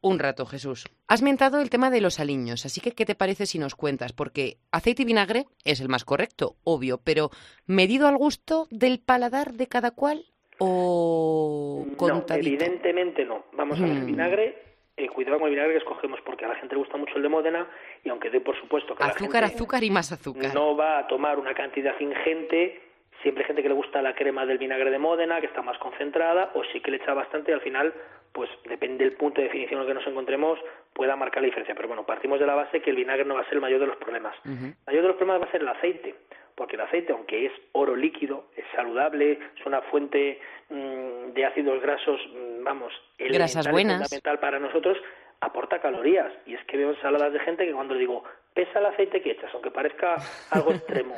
[0.03, 0.85] un rato, Jesús.
[1.07, 4.13] Has mentado el tema de los aliños, así que ¿qué te parece si nos cuentas?
[4.13, 7.31] Porque aceite y vinagre es el más correcto, obvio, pero
[7.67, 10.27] medido al gusto del paladar de cada cual
[10.59, 12.35] o contadito?
[12.35, 13.45] No, evidentemente no.
[13.53, 14.57] Vamos a ver, el vinagre,
[14.97, 17.23] eh, cuidado con el vinagre que escogemos porque a la gente le gusta mucho el
[17.23, 17.67] de Módena
[18.05, 20.55] y aunque doy por supuesto que azúcar, la gente azúcar y más azúcar.
[20.55, 22.81] No va a tomar una cantidad ingente,
[23.23, 25.79] siempre hay gente que le gusta la crema del vinagre de Módena, que está más
[25.79, 27.93] concentrada, o sí que le echa bastante y al final,
[28.33, 30.59] pues depende del punto de definición en el que nos encontremos,
[30.93, 31.75] pueda marcar la diferencia.
[31.75, 33.81] Pero bueno, partimos de la base que el vinagre no va a ser el mayor
[33.81, 34.37] de los problemas.
[34.45, 34.67] Uh -huh.
[34.67, 36.15] El mayor de los problemas va a ser el aceite
[36.63, 40.39] porque el aceite, aunque es oro líquido, es saludable, es una fuente
[40.71, 43.97] mmm, de ácidos grasos, mmm, vamos, Grasas buenas.
[43.97, 44.97] fundamental para nosotros,
[45.41, 46.33] aporta calorías.
[46.47, 48.23] Y es que veo ensaladas de gente que cuando le digo,
[48.55, 50.19] pesa el aceite que echas, aunque parezca
[50.53, 51.17] algo extremo,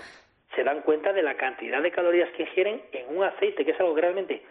[0.55, 3.81] se dan cuenta de la cantidad de calorías que ingieren en un aceite, que es
[3.81, 4.43] algo que realmente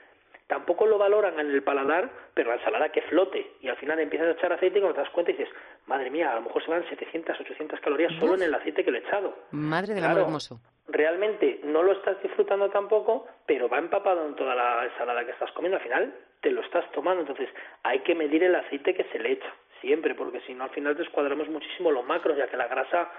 [0.45, 4.27] tampoco lo valoran en el paladar, pero la ensalada que flote y al final empiezas
[4.27, 5.49] a echar aceite y cuando te das cuenta dices,
[5.87, 8.19] madre mía, a lo mejor se van 700, 800 calorías Uf.
[8.19, 9.35] solo en el aceite que le he echado.
[9.51, 10.59] Madre del claro, amor hermoso.
[10.87, 15.51] Realmente no lo estás disfrutando tampoco, pero va empapado en toda la ensalada que estás
[15.51, 15.77] comiendo.
[15.77, 17.49] Al final te lo estás tomando, entonces
[17.83, 20.95] hay que medir el aceite que se le echa siempre, porque si no al final
[20.95, 23.09] descuadramos muchísimo los macros, ya que la grasa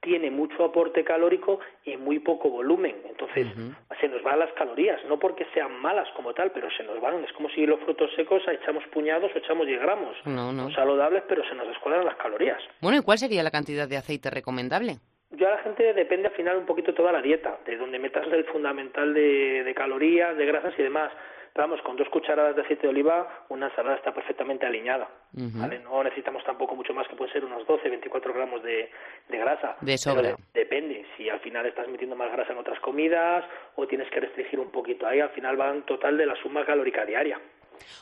[0.00, 2.94] tiene mucho aporte calórico y muy poco volumen.
[3.08, 4.00] Entonces, uh -huh.
[4.00, 7.24] se nos van las calorías, no porque sean malas como tal, pero se nos van.
[7.24, 10.14] Es como si los frutos secos echamos puñados o echamos 10 gramos.
[10.26, 10.64] No, no.
[10.64, 12.60] Son saludables, pero se nos descuadran las calorías.
[12.82, 14.98] Bueno, ¿y cuál sería la cantidad de aceite recomendable?
[15.36, 18.26] Yo a la gente depende al final un poquito toda la dieta, de donde metas
[18.32, 21.10] el fundamental de, de calorías, de grasas y demás
[21.54, 25.08] Pero vamos, con dos cucharadas de aceite de oliva, una ensalada está perfectamente alineada.
[25.32, 25.78] ¿vale?
[25.78, 28.90] No necesitamos tampoco mucho más, que puede ser unos 12, 24 gramos de,
[29.28, 29.76] de grasa.
[29.80, 30.36] De sobra.
[30.52, 33.44] depende, si al final estás metiendo más grasa en otras comidas
[33.76, 36.66] o tienes que restringir un poquito ahí, al final va en total de la suma
[36.66, 37.40] calórica diaria.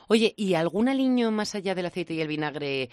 [0.08, 2.88] Oye, ¿y algún aliño más allá del aceite y el vinagre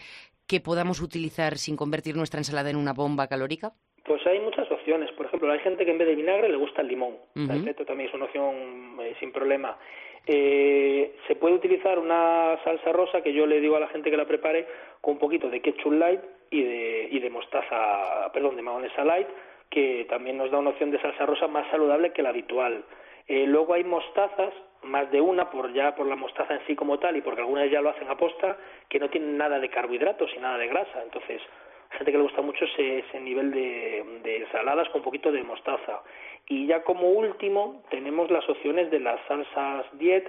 [0.45, 3.73] que podamos utilizar sin convertir nuestra ensalada en una bomba calórica?
[4.03, 5.11] Pues hay muchas opciones.
[5.11, 7.17] Por ejemplo, hay gente que en vez de vinagre le gusta el limón.
[7.33, 9.77] Perfecto, también es una opción eh, sin problema.
[10.25, 14.17] Eh, se puede utilizar una salsa rosa que yo le digo a la gente que
[14.17, 14.67] la prepare
[15.01, 19.27] con un poquito de ketchup light y de, y de mostaza, perdón, de mayonesa light,
[19.69, 22.83] que también nos da una opción de salsa rosa más saludable que la habitual.
[23.27, 26.99] Eh, luego hay mostazas, más de una, por ya por la mostaza en sí como
[26.99, 28.57] tal y porque algunas ya lo hacen a posta,
[28.87, 31.03] que no tienen nada de carbohidratos y nada de grasa.
[31.03, 31.41] Entonces,
[31.91, 35.43] gente que le gusta mucho ese, ese nivel de, de ensaladas con un poquito de
[35.43, 36.01] mostaza.
[36.47, 40.27] Y ya como último tenemos las opciones de las salsas diet,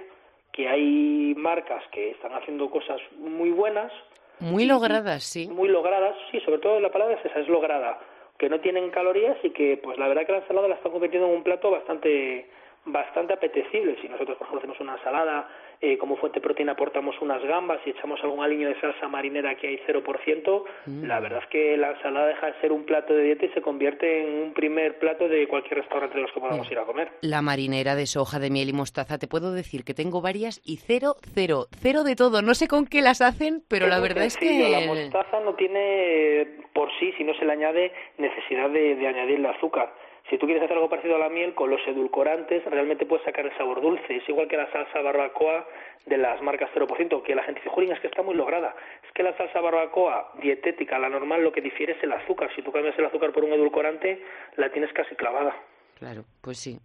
[0.51, 3.91] que hay marcas que están haciendo cosas muy buenas.
[4.39, 5.47] Muy logradas, sí.
[5.47, 7.99] Muy logradas, sí, sobre todo la palabra es esa, es lograda,
[8.37, 11.27] que no tienen calorías y que pues la verdad que la ensalada la están convirtiendo
[11.27, 12.49] en un plato bastante
[12.85, 13.97] bastante apetecible.
[14.01, 15.47] Si nosotros, por ejemplo, hacemos una ensalada,
[15.81, 19.55] eh, como fuente de proteína aportamos unas gambas y echamos algún aliño de salsa marinera
[19.55, 21.05] que hay 0%, mm.
[21.05, 23.61] la verdad es que la ensalada deja de ser un plato de dieta y se
[23.61, 27.11] convierte en un primer plato de cualquier restaurante de los que podamos ir a comer.
[27.21, 30.77] La marinera de soja, de miel y mostaza, te puedo decir que tengo varias y
[30.77, 32.41] cero, cero, cero de todo.
[32.41, 34.69] No sé con qué las hacen, pero la verdad es que...
[34.69, 39.49] La mostaza no tiene por sí, si no se le añade, necesidad de, de añadirle
[39.49, 39.93] azúcar
[40.31, 43.45] si tú quieres hacer algo parecido a la miel, con los edulcorantes realmente puedes sacar
[43.45, 44.15] el sabor dulce.
[44.15, 45.67] Es igual que la salsa barbacoa
[46.05, 48.73] de las marcas 0%, que la gente dice, Jurín, es que está muy lograda.
[49.05, 52.49] Es que la salsa barbacoa dietética, la normal, lo que difiere es el azúcar.
[52.55, 54.23] Si tú cambias el azúcar por un edulcorante,
[54.55, 55.53] la tienes casi clavada.
[55.99, 56.79] Claro, pues sí.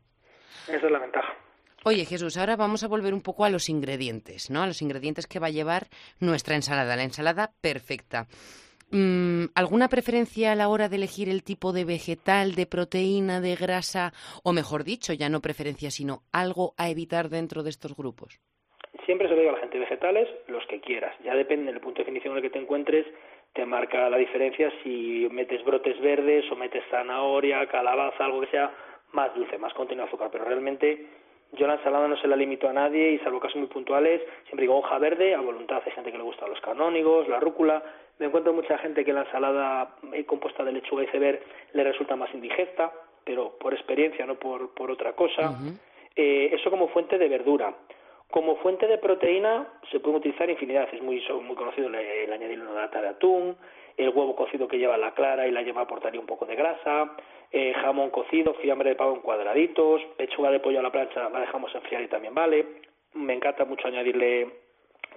[0.66, 1.32] Esa es la ventaja.
[1.84, 4.60] Oye Jesús, ahora vamos a volver un poco a los ingredientes, ¿no?
[4.60, 5.86] A los ingredientes que va a llevar
[6.18, 8.26] nuestra ensalada, la ensalada perfecta.
[8.90, 13.56] Mm, ¿Alguna preferencia a la hora de elegir el tipo de vegetal, de proteína, de
[13.56, 14.12] grasa,
[14.44, 18.40] o mejor dicho, ya no preferencia, sino algo a evitar dentro de estos grupos?
[19.04, 21.16] Siempre se lo digo a la gente, vegetales, los que quieras.
[21.24, 23.06] Ya depende del punto de definición en el que te encuentres,
[23.54, 28.72] te marca la diferencia si metes brotes verdes o metes zanahoria, calabaza, algo que sea
[29.12, 30.30] más dulce, más contenido de azúcar.
[30.30, 31.06] Pero realmente
[31.52, 34.62] yo la ensalada no se la limito a nadie y salvo casos muy puntuales, siempre
[34.62, 35.82] digo hoja verde a voluntad.
[35.84, 37.82] Hay gente que le gusta los canónigos, la rúcula,
[38.18, 42.32] me encuentro mucha gente que la ensalada compuesta de lechuga y ceber le resulta más
[42.32, 42.92] indigesta,
[43.24, 45.54] pero por experiencia, no por, por otra cosa.
[46.14, 47.74] eh, eso como fuente de verdura.
[48.30, 50.88] Como fuente de proteína se pueden utilizar infinidad.
[50.92, 53.56] Es muy, muy conocido el, el añadir una lata de atún,
[53.96, 57.12] el huevo cocido que lleva la clara y la yema aportaría un poco de grasa,
[57.52, 61.40] eh, jamón cocido, fiambre de pavo en cuadraditos, pechuga de pollo a la plancha la
[61.40, 62.66] dejamos enfriar y también vale.
[63.14, 64.50] Me encanta mucho añadirle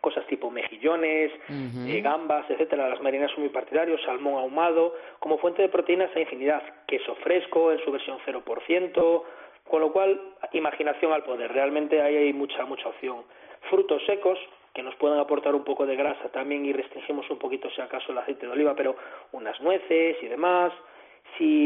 [0.01, 2.89] cosas tipo mejillones, eh, gambas, etcétera.
[2.89, 4.95] Las marinas son muy partidarios, salmón ahumado.
[5.19, 6.63] Como fuente de proteínas hay infinidad.
[6.87, 9.23] Queso fresco en su versión 0%,
[9.67, 10.21] con lo cual,
[10.53, 11.51] imaginación al poder.
[11.51, 13.23] Realmente ahí hay mucha, mucha opción.
[13.69, 14.39] Frutos secos,
[14.73, 18.11] que nos pueden aportar un poco de grasa también y restringimos un poquito, si acaso,
[18.11, 18.95] el aceite de oliva, pero
[19.31, 20.71] unas nueces y demás.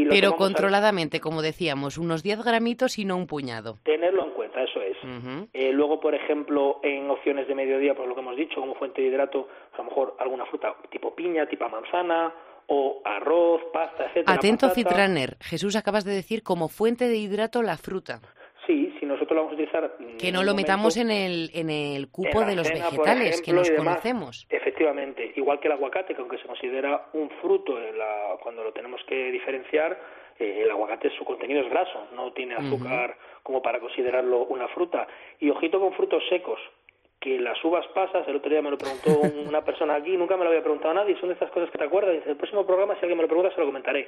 [0.09, 3.77] Pero controladamente, como decíamos, unos 10 gramitos y no un puñado.
[3.83, 4.97] Tenerlo en cuenta, eso es.
[5.53, 9.01] Eh, luego, por ejemplo, en opciones de mediodía, por lo que hemos dicho, como fuente
[9.01, 12.33] de hidrato, a lo mejor alguna fruta tipo piña, tipo manzana,
[12.67, 14.33] o arroz, pasta, etcétera.
[14.33, 15.37] Atento, Fitraner.
[15.41, 18.21] Jesús, acabas de decir como fuente de hidrato la fruta.
[19.03, 19.97] Si nosotros lo vamos a utilizar.
[20.17, 24.47] Que no lo metamos en el, en el cupo de los vegetales que nos conocemos.
[24.49, 28.71] Efectivamente, igual que el aguacate, que aunque se considera un fruto en la, cuando lo
[28.71, 29.99] tenemos que diferenciar,
[30.39, 35.05] eh, el aguacate su contenido es graso, no tiene azúcar como para considerarlo una fruta.
[35.37, 36.61] Y ojito con frutos secos,
[37.19, 40.45] que las uvas pasas, el otro día me lo preguntó una persona aquí, nunca me
[40.45, 42.65] lo había preguntado a nadie, son de estas cosas que te acuerdas, y el próximo
[42.65, 44.07] programa, si alguien me lo pregunta, se lo comentaré.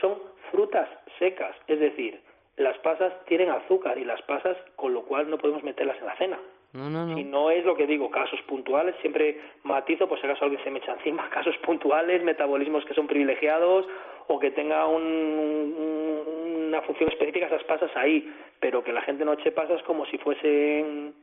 [0.00, 0.18] Son
[0.50, 0.88] frutas
[1.20, 2.20] secas, es decir,
[2.56, 6.16] las pasas tienen azúcar y las pasas, con lo cual no podemos meterlas en la
[6.16, 6.38] cena.
[6.72, 7.16] No, no, no.
[7.16, 10.70] Si no es lo que digo, casos puntuales, siempre matizo, pues si acaso alguien se
[10.70, 13.86] me echa encima, casos puntuales, metabolismos que son privilegiados
[14.26, 19.52] o que tenga una función específica esas pasas ahí, pero que la gente no eche
[19.52, 21.14] pasas como si fuesen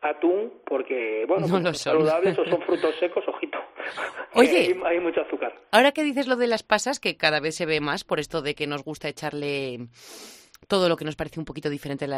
[0.00, 3.58] atún, porque, bueno, no son saludables o son frutos secos, ojito.
[4.34, 5.54] Oye, hay, mucho azúcar.
[5.70, 8.42] Ahora que dices lo de las pasas, que cada vez se ve más por esto
[8.42, 9.88] de que nos gusta echarle
[10.68, 12.08] todo lo que nos parece un poquito diferente a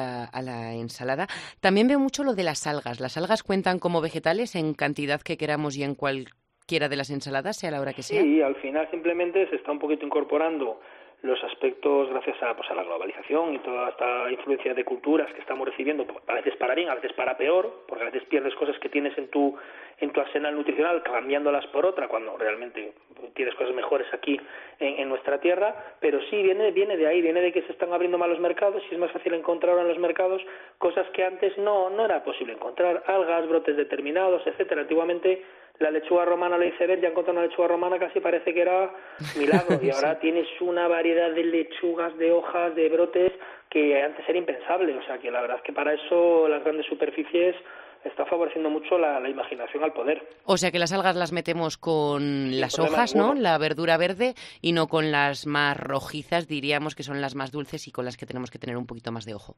[0.43, 1.27] la, ensalada.
[1.61, 3.01] También veo mucho lo de las algas.
[3.01, 7.57] ¿Las algas cuentan como vegetales en cantidad que queramos y en cualquiera de las ensaladas,
[7.57, 8.23] sea la hora que sea?
[8.23, 10.81] Sí, al final simplemente se está un poquito incorporando
[11.23, 15.41] los aspectos gracias a, pues, a la globalización y toda esta influencia de culturas que
[15.41, 18.79] estamos recibiendo, a veces para bien, a veces para peor, porque a veces pierdes cosas
[18.79, 19.57] que tienes en tu
[19.99, 22.93] en tu arsenal nutricional cambiándolas por otra cuando realmente
[23.35, 24.39] tienes cosas mejores aquí
[24.79, 28.19] en, nuestra tierra, pero sí viene viene de ahí, viene de que se están abriendo
[28.19, 30.43] más los mercados y es más fácil encontrar en los mercados
[30.77, 34.83] cosas que antes no no era posible encontrar, algas, brotes determinados, etcétera.
[34.83, 35.43] Antiguamente
[35.79, 38.91] la lechuga romana la hice ver, ya encontré una lechuga romana casi parece que era
[39.37, 43.33] milagro y ahora tienes una variedad de lechugas, de hojas, de brotes
[43.71, 46.87] que antes era impensable, o sea que la verdad es que para eso las grandes
[46.87, 47.57] superficies
[48.05, 50.23] está favoreciendo mucho la, imaginación al poder.
[50.45, 53.35] O sea que las algas las metemos con las hojas, ¿no?
[53.35, 57.89] La verdura verde y no con las más rojizas, diríamos que son las más dulces
[57.89, 59.57] y con las que tenemos que tener un poquito más de ojo.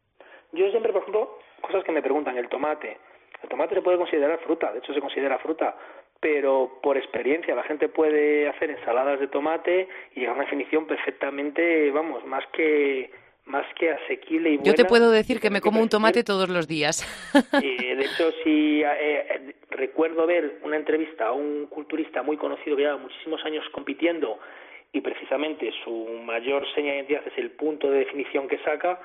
[0.52, 2.98] Yo siempre, por ejemplo, cosas que me preguntan, el tomate.
[3.42, 5.76] El tomate se puede considerar fruta, de hecho se considera fruta,
[6.20, 10.86] pero por experiencia la gente puede hacer ensaladas de tomate y llegar a una definición
[10.86, 13.10] perfectamente, vamos, más que
[13.48, 14.70] más que asequible y buena.
[14.70, 17.02] Yo te puedo decir que me como un tomate todos los días.
[17.62, 22.98] de hecho, si eh, recuerdo ver una entrevista a un culturista muy conocido que lleva
[22.98, 24.38] muchísimos años compitiendo
[24.92, 29.00] y precisamente su mayor seña de identidad es el punto de definición que saca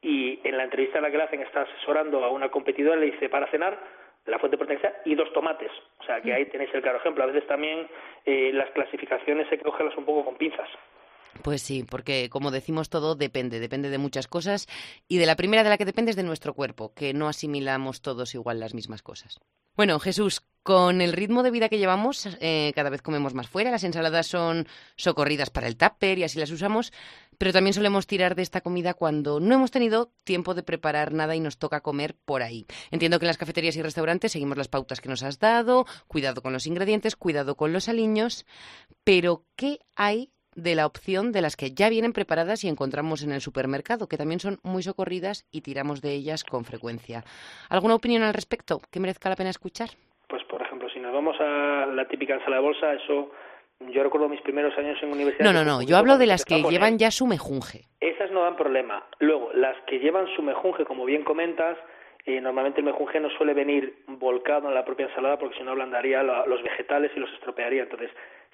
[0.00, 3.12] y en la entrevista en la que le hacen está asesorando a una competidora le
[3.12, 3.78] dice para cenar
[4.26, 5.70] la fuente de proteína y dos tomates.
[6.00, 7.24] O sea, que ahí tenéis el claro ejemplo.
[7.24, 7.88] A veces también
[8.24, 10.68] eh, las clasificaciones hay que cogerlas un poco con pinzas.
[11.40, 14.68] Pues sí, porque como decimos todo depende, depende de muchas cosas
[15.08, 18.02] y de la primera de la que depende es de nuestro cuerpo, que no asimilamos
[18.02, 19.40] todos igual las mismas cosas.
[19.74, 23.70] Bueno, Jesús, con el ritmo de vida que llevamos, eh, cada vez comemos más fuera,
[23.70, 26.92] las ensaladas son socorridas para el tupper y así las usamos,
[27.38, 31.34] pero también solemos tirar de esta comida cuando no hemos tenido tiempo de preparar nada
[31.34, 32.66] y nos toca comer por ahí.
[32.90, 36.42] Entiendo que en las cafeterías y restaurantes seguimos las pautas que nos has dado, cuidado
[36.42, 38.44] con los ingredientes, cuidado con los aliños,
[39.04, 43.32] pero ¿qué hay de la opción de las que ya vienen preparadas y encontramos en
[43.32, 47.24] el supermercado, que también son muy socorridas y tiramos de ellas con frecuencia.
[47.68, 49.88] ¿Alguna opinión al respecto que merezca la pena escuchar?
[50.28, 53.30] Pues, por ejemplo, si nos vamos a la típica ensalada de bolsa, eso
[53.90, 55.44] yo recuerdo mis primeros años en universidad.
[55.44, 57.86] No, no, no, yo hablo de las que llevan ya su mejunje.
[58.00, 59.04] Esas no dan problema.
[59.18, 61.76] Luego, las que llevan su mejunje, como bien comentas,
[62.24, 65.72] eh, normalmente el mejunje no suele venir volcado en la propia ensalada porque si no
[65.72, 67.82] ablandaría los vegetales y los estropearía.
[67.82, 68.10] Entonces,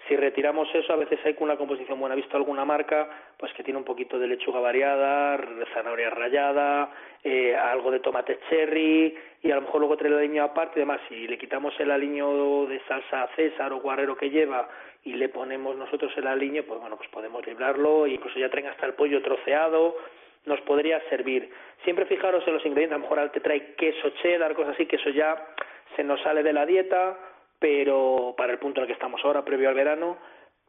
[0.08, 2.14] si retiramos eso, a veces hay con una composición buena.
[2.14, 5.38] He visto alguna marca pues que tiene un poquito de lechuga variada,
[5.74, 6.90] zanahoria rallada,
[7.22, 10.80] eh, algo de tomate cherry y a lo mejor luego trae el aliño aparte y
[10.80, 11.00] demás.
[11.08, 14.68] Si le quitamos el aliño de salsa César o guarrero que lleva
[15.04, 18.68] y le ponemos nosotros el aliño, pues bueno, pues podemos librarlo e incluso ya traen
[18.68, 19.94] hasta el pollo troceado,
[20.46, 21.50] nos podría servir.
[21.84, 24.96] Siempre fijaros en los ingredientes, a lo mejor te trae queso cheddar, cosas así, que
[24.96, 25.36] eso ya
[25.96, 27.16] se nos sale de la dieta
[27.58, 30.16] pero para el punto en el que estamos ahora, previo al verano,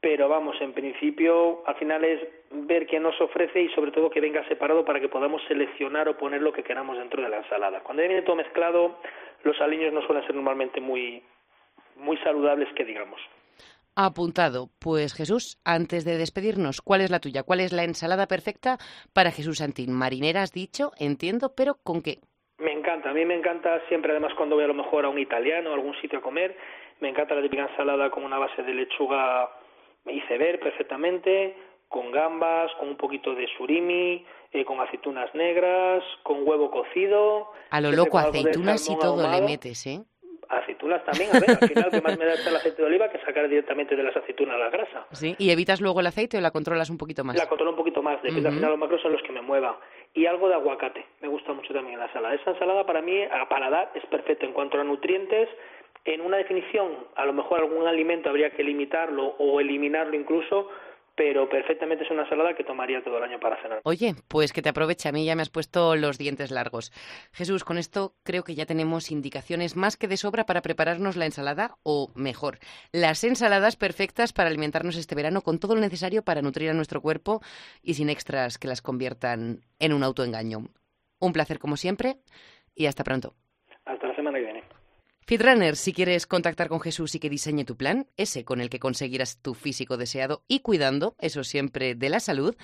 [0.02, 2.22] pero vamos, en principio, al final es
[2.52, 6.18] ver qué nos ofrece y sobre todo que venga separado para que podamos seleccionar o
[6.18, 7.82] poner lo que queramos dentro de la ensalada.
[7.82, 8.98] Cuando viene todo mezclado,
[9.44, 11.22] los aliños no suelen ser normalmente muy,
[11.98, 13.20] muy saludables, que digamos.
[13.96, 14.70] Apuntado.
[14.80, 17.44] Pues Jesús, antes de despedirnos, ¿cuál es la tuya?
[17.44, 18.78] ¿Cuál es la ensalada perfecta
[19.12, 19.92] para Jesús Santín?
[19.92, 22.20] Marinera has dicho, entiendo, pero ¿con qué?
[22.60, 25.18] Me encanta, a mí me encanta siempre, además cuando voy a lo mejor a un
[25.18, 26.58] italiano, a algún sitio a comer,
[27.00, 29.50] me encanta la típica ensalada con una base de lechuga
[30.06, 31.56] iceberg perfectamente,
[31.88, 37.52] con gambas, con un poquito de surimi, eh, con aceitunas negras, con huevo cocido.
[37.70, 40.02] A lo loco, aceitunas y todo le metes, ¿eh?
[40.50, 43.20] aceitunas también, a ver, al final que más me da el aceite de oliva que
[43.20, 45.06] sacar directamente de las aceitunas la grasa.
[45.12, 47.38] Sí, y evitas luego el aceite o la controlas un poquito más.
[47.38, 49.76] La controlo un poquito más, depende al final los macros son los que me muevan.
[50.14, 52.36] Y algo de aguacate, me gusta mucho también la ensalada.
[52.36, 55.50] Esa ensalada para mí, a paladar, es perfecta en cuanto a nutrientes.
[56.06, 60.70] En una definición, a lo mejor algún alimento habría que limitarlo o eliminarlo incluso,
[61.20, 63.82] pero perfectamente es una ensalada que tomaría todo el año para cenar.
[63.84, 66.94] Oye, pues que te aproveche, a mí ya me has puesto los dientes largos.
[67.34, 71.26] Jesús, con esto creo que ya tenemos indicaciones más que de sobra para prepararnos la
[71.26, 72.60] ensalada, o mejor,
[72.94, 77.02] las ensaladas perfectas para alimentarnos este verano con todo lo necesario para nutrir a nuestro
[77.02, 77.42] cuerpo
[77.84, 80.70] y sin extras que las conviertan en un autoengaño.
[81.20, 82.16] Un placer como siempre
[82.76, 83.34] y hasta pronto.
[83.84, 84.64] Hasta la semana que viene.
[85.30, 88.80] Fitrunner, si quieres contactar con Jesús y que diseñe tu plan, ese con el que
[88.80, 92.56] conseguirás tu físico deseado y cuidando, eso siempre, de la salud,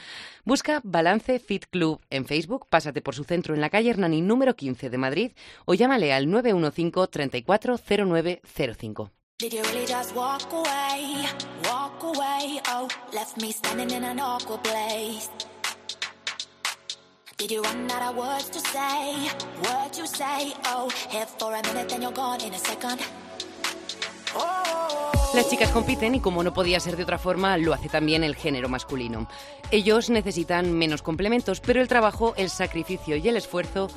[0.46, 4.56] busca Balance Fit Club en Facebook, pásate por su centro en la calle Hernani número
[4.56, 5.34] 15 de Madrid
[5.66, 9.12] o llámale al 915 340905.
[9.38, 9.62] Did you
[25.34, 28.38] Las chicas compiten y como no podía ser de otra forma, lo hace también el
[28.38, 29.28] género masculino.
[29.70, 33.90] Ellos necesitan menos complementos, pero el trabajo, el sacrificio y el esfuerzo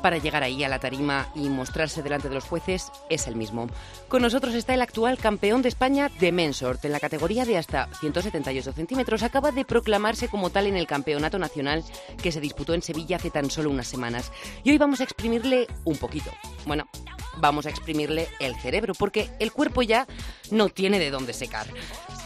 [0.00, 3.66] para llegar ahí a la tarima y mostrarse delante de los jueces es el mismo.
[4.08, 7.88] Con nosotros está el actual campeón de España de Mensort en la categoría de hasta
[8.00, 9.22] 178 centímetros.
[9.22, 11.84] Acaba de proclamarse como tal en el campeonato nacional
[12.22, 14.32] que se disputó en Sevilla hace tan solo unas semanas.
[14.64, 16.30] Y hoy vamos a exprimirle un poquito.
[16.66, 16.88] Bueno,
[17.36, 20.06] vamos a exprimirle el cerebro porque el cuerpo ya
[20.50, 21.66] no tiene de dónde secar.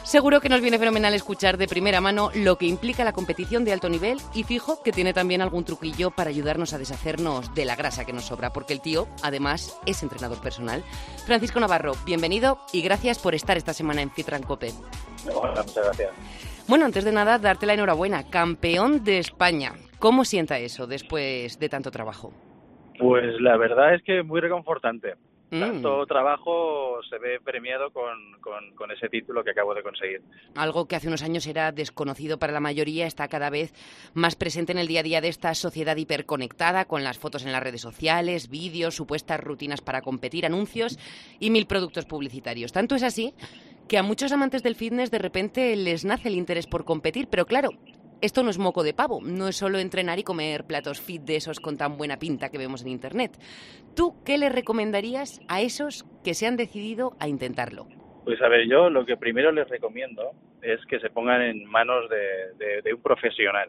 [0.04, 3.72] Seguro que nos viene fenomenal escuchar de primera mano lo que implica la competición de
[3.72, 7.74] alto nivel y fijo que tiene también algún truquillo para ayudarnos a deshacernos de la
[7.74, 10.84] grasa que nos sobra, porque el tío, además, es entrenador personal.
[11.24, 14.72] Francisco Navarro, bienvenido y gracias por estar esta semana en Fitran Cope.
[15.34, 16.10] Hola, muchas gracias.
[16.68, 19.74] Bueno, antes de nada, darte la enhorabuena, campeón de España.
[19.98, 22.32] ¿Cómo sienta eso después de tanto trabajo?
[22.98, 25.14] Pues la verdad es que muy reconfortante.
[25.50, 25.60] Mm.
[25.60, 30.22] Tanto trabajo se ve premiado con, con, con, ese título que acabo de conseguir.
[30.56, 33.72] Algo que hace unos años era desconocido para la mayoría está cada vez
[34.14, 37.52] más presente en el día a día de esta sociedad hiperconectada, con las fotos en
[37.52, 40.98] las redes sociales, vídeos, supuestas rutinas para competir, anuncios
[41.38, 42.72] y mil productos publicitarios.
[42.72, 43.34] Tanto es así
[43.86, 47.46] que a muchos amantes del fitness de repente les nace el interés por competir, pero
[47.46, 47.70] claro,
[48.24, 51.36] esto no es moco de pavo, no es solo entrenar y comer platos fit de
[51.36, 53.32] esos con tan buena pinta que vemos en Internet.
[53.94, 57.86] ¿Tú qué le recomendarías a esos que se han decidido a intentarlo?
[58.24, 60.30] Pues a ver, yo lo que primero les recomiendo
[60.62, 63.68] es que se pongan en manos de, un profesional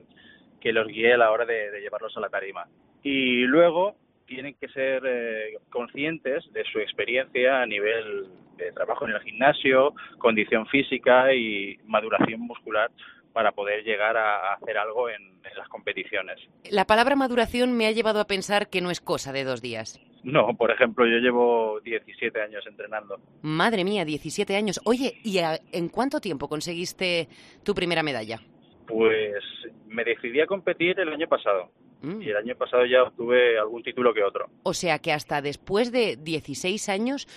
[0.62, 2.66] que los guíe a la hora de, de, llevarlos a la tarima.
[3.03, 9.16] Y luego tienen que ser eh, conscientes de su experiencia a nivel de trabajo en
[9.16, 12.89] el gimnasio, condición física y maduración muscular
[13.36, 16.39] para poder llegar a hacer algo en, en, las competiciones.
[16.71, 19.99] La palabra maduración me ha llevado a pensar que no es cosa de dos días.
[20.23, 23.19] No, por ejemplo, yo llevo 17 años entrenando.
[23.41, 24.79] Madre mía, 17 años.
[24.86, 27.27] Oye, ¿y a, en cuánto tiempo conseguiste
[27.65, 28.39] tu primera medalla?
[28.88, 29.43] Pues
[29.89, 31.71] me decidí a competir el año pasado.
[32.03, 32.21] Mm.
[32.21, 34.45] Y el año pasado ya obtuve algún título que otro.
[34.63, 37.27] O sea que hasta después de 16 años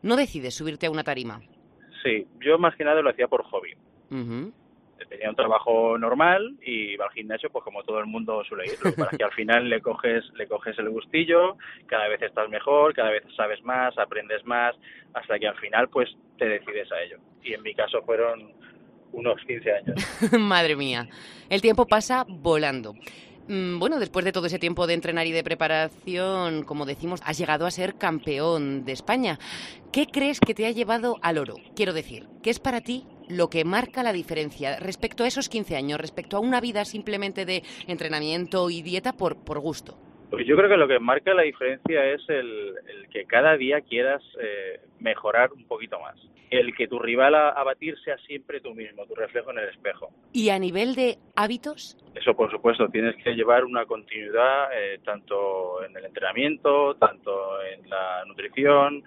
[0.00, 1.42] no decides subirte a una tarima.
[2.02, 3.74] Sí, yo más que nada lo hacía por hobby.
[4.10, 4.52] Uh -huh
[5.06, 8.94] tenía un trabajo normal y iba al gimnasio pues como todo el mundo suele ir
[8.96, 13.10] para que al final le coges le coges el gustillo cada vez estás mejor cada
[13.10, 14.74] vez sabes más aprendes más
[15.14, 17.18] hasta que al final pues te decides a ello.
[17.42, 18.52] Y en mi caso fueron
[19.12, 20.32] unos 15 años.
[20.38, 21.08] Madre mía.
[21.48, 22.94] El tiempo pasa volando.
[23.48, 27.38] Mm, bueno, después de todo ese tiempo de entrenar y de preparación, como decimos, has
[27.38, 29.38] llegado a ser campeón de España.
[29.92, 31.56] ¿Qué crees que te ha llevado al oro?
[31.76, 35.76] Quiero decir, ¿qué es para ti lo que marca la diferencia respecto a esos 15
[35.76, 39.96] años, respecto a una vida simplemente de entrenamiento y dieta por, por gusto?
[40.30, 43.80] Pues yo creo que lo que marca la diferencia es el, el que cada día
[43.82, 46.16] quieras eh, mejorar un poquito más.
[46.50, 49.68] El que tu rival a, a, batir sea siempre tú mismo, tu reflejo en el
[49.68, 50.10] espejo.
[50.32, 51.96] ¿Y a nivel de hábitos?
[52.14, 57.88] Eso, por supuesto, tienes que llevar una continuidad eh, tanto en el entrenamiento, tanto en
[57.88, 59.04] la nutrición,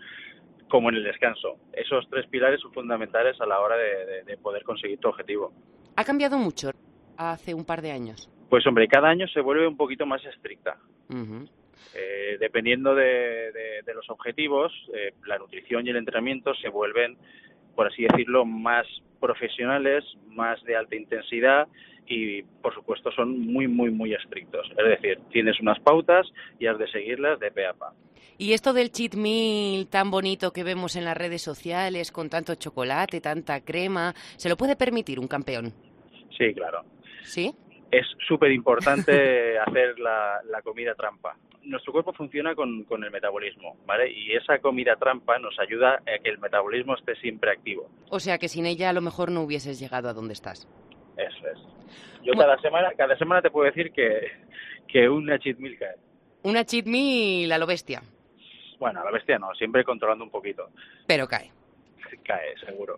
[0.69, 1.57] como en el descanso.
[1.73, 5.51] Esos tres pilares son fundamentales a la hora de, de, de poder conseguir tu objetivo.
[5.95, 6.71] ¿Ha cambiado mucho
[7.17, 8.29] hace un par de años?
[8.49, 10.77] Pues hombre, cada año se vuelve un poquito más estricta.
[11.09, 11.49] Uh -huh.
[11.95, 17.17] eh, dependiendo de, de, de, los objetivos, eh, la nutrición y el entrenamiento se vuelven,
[17.75, 18.85] por así decirlo, más
[19.19, 21.67] profesionales, más de alta intensidad
[22.05, 24.69] y, por supuesto, son muy, muy, muy estrictos.
[24.77, 26.27] Es decir, tienes unas pautas
[26.59, 27.93] y has de seguirlas de pe a pa.
[28.37, 32.55] Y esto del cheat meal tan bonito que vemos en las redes sociales, con tanto
[32.55, 35.73] chocolate, tanta crema, ¿se lo puede permitir un campeón?
[36.37, 36.83] Sí, claro.
[37.23, 37.53] ¿Sí?
[37.91, 41.37] es súper importante hacer la, la, comida trampa.
[41.63, 44.11] Nuestro cuerpo funciona con, con, el metabolismo, ¿vale?
[44.11, 47.89] Y esa comida trampa nos ayuda a que el metabolismo esté siempre activo.
[48.09, 50.67] O sea que sin ella a lo mejor no hubieses llegado a donde estás.
[51.17, 51.59] Eso es.
[52.23, 54.31] Yo bueno, cada semana, cada semana te puedo decir que,
[54.87, 55.95] que una cheat meal cae.
[56.43, 58.01] Una cheat meal a lo bestia.
[58.79, 60.69] Bueno, a la bestia no, siempre controlando un poquito.
[61.05, 61.51] Pero cae.
[62.23, 62.97] Cae, seguro.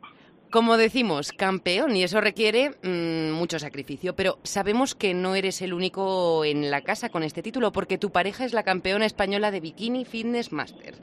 [0.51, 5.73] Como decimos, campeón, y eso requiere mmm, mucho sacrificio, pero sabemos que no eres el
[5.73, 9.59] único en la casa con este título, porque tu pareja es la campeona española de
[9.59, 10.95] Bikini Fitness Master.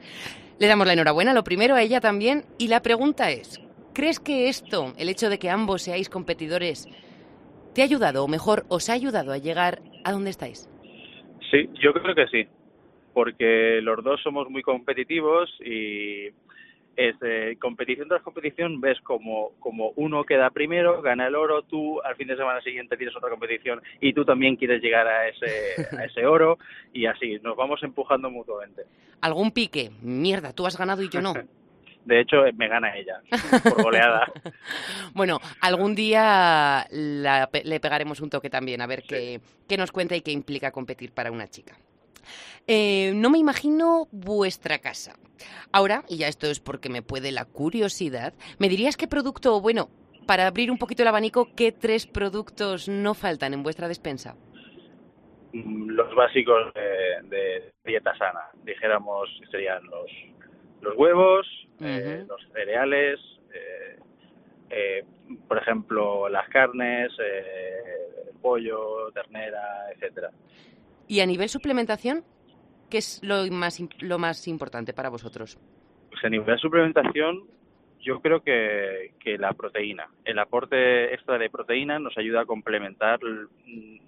[0.59, 3.61] Le damos la enhorabuena, lo primero a ella también, y la pregunta es,
[3.93, 6.89] ¿crees que esto, el hecho de que ambos seáis competidores,
[7.73, 10.67] te ha ayudado, o mejor, os ha ayudado a llegar a donde estáis?
[11.51, 12.47] Sí, yo creo que sí,
[13.13, 16.27] porque los dos somos muy competitivos y
[16.97, 22.01] es eh, competición tras competición, ves como, como uno queda primero, gana el oro, tú
[22.01, 25.95] al fin de semana siguiente tienes otra competición y tú también quieres llegar a ese,
[25.95, 26.57] a ese oro
[26.91, 28.83] y así, nos vamos empujando mutuamente.
[29.21, 29.91] ¿Algún pique?
[30.01, 31.33] Mierda, tú has ganado y yo no.
[32.07, 33.19] De hecho, me gana ella,
[33.63, 34.31] por goleada.
[35.13, 40.21] bueno, algún día le pegaremos un toque también, a ver qué, qué, nos cuenta y
[40.21, 41.75] qué implica competir para una chica.
[42.65, 45.15] Eh, no me imagino vuestra casa.
[45.73, 49.89] Ahora, y ya esto es porque me puede la curiosidad, ¿me dirías qué producto, bueno,
[50.25, 54.37] para abrir un poquito el abanico, qué tres productos no faltan en vuestra despensa?
[55.51, 60.09] Mm, los básicos de, dieta sana, dijéramos, serían los,
[60.87, 61.47] los huevos,
[61.81, 63.19] eh, los cereales,
[63.53, 63.99] eh,
[64.69, 65.03] eh,
[65.47, 70.31] por ejemplo, las carnes, el pollo, ternera, etcétera.
[71.07, 72.23] ¿Y a nivel suplementación?
[72.89, 75.59] ¿Qué es lo más, lo más importante para vosotros?
[76.09, 77.43] Pues a nivel de suplementación,
[77.99, 83.19] yo creo que, que, la proteína, el aporte extra de proteína nos ayuda a complementar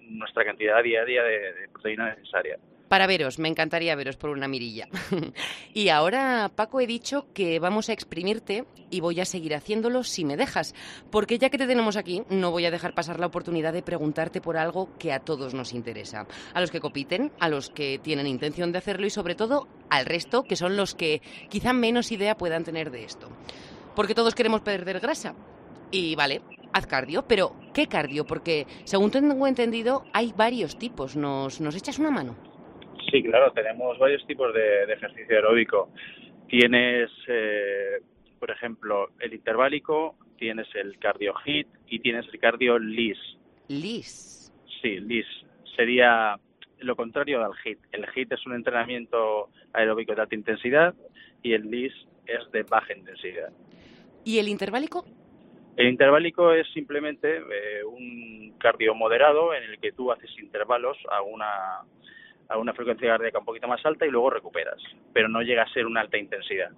[0.00, 2.58] nuestra cantidad diaria de, proteína necesaria.
[2.90, 4.88] Para veros, me encantaría veros por una mirilla.
[5.74, 10.24] y ahora, Paco, he dicho que vamos a exprimirte y voy a seguir haciéndolo si
[10.24, 10.74] me dejas,
[11.08, 14.40] porque ya que te tenemos aquí, no voy a dejar pasar la oportunidad de preguntarte
[14.40, 16.26] por algo que a todos nos interesa.
[16.52, 20.04] A los que compiten, a los que tienen intención de hacerlo y sobre todo al
[20.04, 23.28] resto, que son los que quizá menos idea puedan tener de esto.
[23.94, 25.36] Porque todos queremos perder grasa.
[25.92, 28.26] Y vale, haz cardio, pero ¿qué cardio?
[28.26, 31.14] Porque según tengo entendido, hay varios tipos.
[31.14, 32.49] ¿Nos, nos echas una mano?
[33.10, 35.90] Sí, claro, tenemos varios tipos de, ejercicio aeróbico.
[36.48, 38.00] Tienes, eh,
[38.38, 43.18] por ejemplo, el interválico, tienes el cardio HIT y tienes el cardio LIS.
[43.68, 44.52] LIS.
[44.82, 45.26] Sí, LIS.
[45.76, 46.36] Sería
[46.80, 47.78] lo contrario al HIT.
[47.92, 50.94] El HIT es un entrenamiento aeróbico de alta intensidad
[51.42, 51.92] y el LIS
[52.26, 53.50] es de baja intensidad.
[54.24, 55.04] ¿Y el interválico?
[55.76, 61.22] El interválico es simplemente eh, un cardio moderado en el que tú haces intervalos a
[61.22, 61.80] una,
[62.50, 64.76] a una frecuencia cardíaca un poquito más alta y luego recuperas,
[65.12, 66.70] pero no llega a ser una alta intensidad.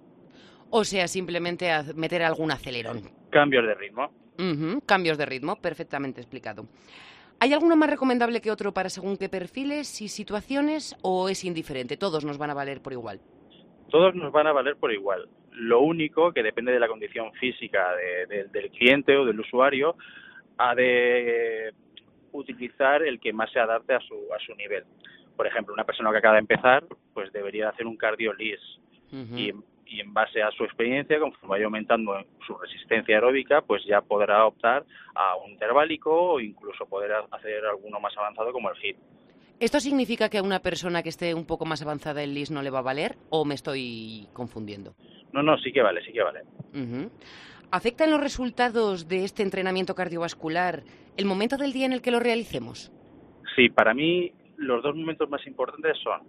[0.69, 3.01] O sea, simplemente meter algún acelerón.
[3.29, 4.11] Cambios de ritmo.
[4.85, 6.67] cambios de ritmo, perfectamente explicado.
[7.39, 11.97] ¿Hay alguno más recomendable que otro para según qué perfiles y situaciones o es indiferente?
[11.97, 13.19] Todos nos van a valer por igual.
[13.89, 15.27] Todos nos van a valer por igual.
[15.51, 17.89] Lo único que depende de la condición física
[18.29, 19.95] del cliente o del usuario,
[20.57, 21.73] ha de
[22.31, 24.85] utilizar el que más se adapte a su, a su nivel.
[25.35, 28.59] Por ejemplo, una persona que acaba de empezar, pues debería hacer un cardio lis
[29.11, 29.51] y,
[29.85, 32.13] y, en base a su experiencia, conforme vaya aumentando
[32.45, 37.99] su resistencia aeróbica, pues ya podrá optar a un interválico o incluso poder hacer alguno
[37.99, 38.97] más avanzado como el HIIT.
[39.59, 42.61] ¿Esto significa que a una persona que esté un poco más avanzada en LIS no
[42.63, 44.95] le va a valer o me estoy confundiendo?
[45.31, 46.41] No, no, sí que vale, sí que vale.
[47.71, 50.83] ¿Afectan los resultados de este entrenamiento cardiovascular
[51.17, 52.91] el momento del día en el que lo realicemos?
[53.55, 54.33] Sí, para mí
[54.63, 56.21] los dos momentos más importantes son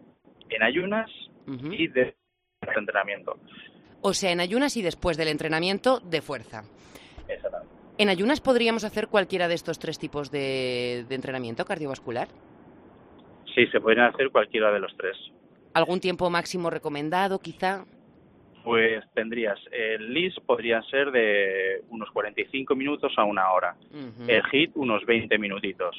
[0.50, 1.10] en ayunas
[1.46, 2.16] y después
[2.60, 3.38] del entrenamiento.
[4.02, 6.64] O sea, en ayunas y después del entrenamiento de fuerza.
[7.28, 7.74] Exactamente.
[7.96, 12.28] ¿En ayunas podríamos hacer cualquiera de estos tres tipos de entrenamiento cardiovascular?
[13.54, 15.16] Sí, se podrían hacer cualquiera de los tres.
[15.74, 17.84] ¿Algún tiempo máximo recomendado, quizá?
[18.64, 23.76] Pues tendrías, el LIS podrían ser de unos 45 minutos a una hora,
[24.26, 25.94] el HIT unos 20 minutitos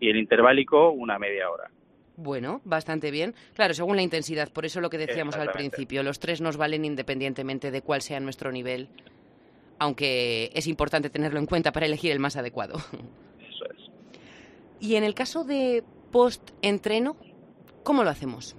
[0.00, 1.70] y el interválico una media hora.
[2.16, 3.34] Bueno, bastante bien.
[3.54, 6.84] Claro, según la intensidad, por eso lo que decíamos al principio, los tres nos valen
[6.84, 8.88] independientemente de cuál sea nuestro nivel,
[9.78, 12.74] aunque es importante tenerlo en cuenta para elegir el más adecuado.
[13.40, 13.90] Eso es.
[14.80, 15.82] Y en el caso de
[16.12, 17.16] post-entreno,
[17.82, 18.56] ¿cómo lo hacemos?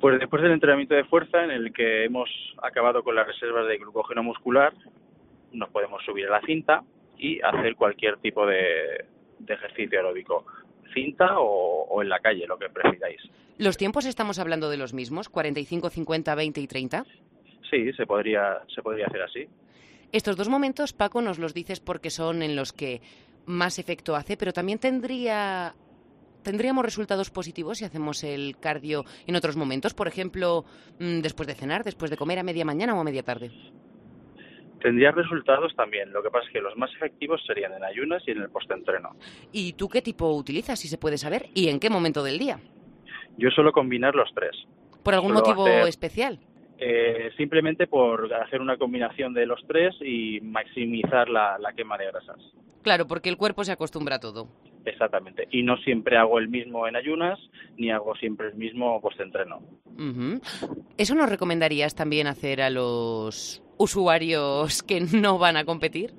[0.00, 2.28] Pues después del entrenamiento de fuerza, en el que hemos
[2.62, 4.74] acabado con las reservas de glucógeno muscular,
[5.52, 6.84] nos podemos subir a la cinta
[7.18, 9.06] y hacer cualquier tipo de,
[9.52, 10.46] ejercicio aeróbico,
[10.92, 13.20] cinta o, en la calle, lo que prefiráis.
[13.58, 17.04] ¿Los tiempos estamos hablando de los mismos, 45, 50, 20 y 30?
[17.70, 19.48] Sí, se podría, se podría hacer así.
[20.12, 23.00] Estos dos momentos, Paco, nos los dices porque son en los que
[23.46, 25.74] más efecto hace, pero también tendría
[26.42, 30.64] tendríamos resultados positivos si hacemos el cardio en otros momentos, por ejemplo,
[31.00, 33.50] mm, después de cenar, después de comer a media mañana o a media tarde.
[34.84, 36.12] Tendría resultados también.
[36.12, 39.16] Lo que pasa es que los más efectivos serían en ayunas y en el postentreno.
[39.50, 41.46] ¿Y tú qué tipo utilizas, si se puede saber?
[41.54, 42.60] ¿Y en qué momento del día?
[43.38, 44.54] Yo suelo combinar los tres.
[45.02, 46.38] ¿Por algún motivo especial?
[46.76, 52.36] Eh, simplemente por hacer una combinación de los tres y maximizar la, quema de grasas.
[52.82, 54.48] Claro, porque el cuerpo se acostumbra a todo.
[54.84, 55.48] Exactamente.
[55.50, 57.38] Y no siempre hago el mismo en ayunas,
[57.76, 59.60] ni hago siempre el mismo post-entreno.
[60.96, 66.12] ¿Eso nos recomendarías también hacer a los usuarios que no van a competir?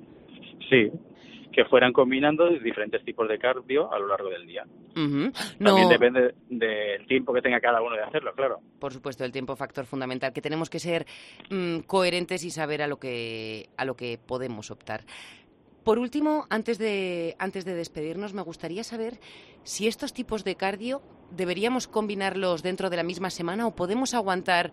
[0.68, 0.90] Sí,
[1.52, 4.64] que fueran combinando diferentes tipos de cardio a lo largo del día.
[4.90, 5.30] Ujú.
[5.58, 8.60] También No, depende del tiempo que tenga cada uno de hacerlo, claro.
[8.78, 11.06] por supuesto, el tiempo factor fundamental, que tenemos que ser
[11.50, 15.04] mm, coherentes y saber a lo que a lo que podemos optar.
[15.86, 19.20] Por último, antes de antes de despedirnos, me gustaría saber
[19.62, 24.72] si estos tipos de cardio deberíamos combinarlos dentro de la misma semana o podemos aguantar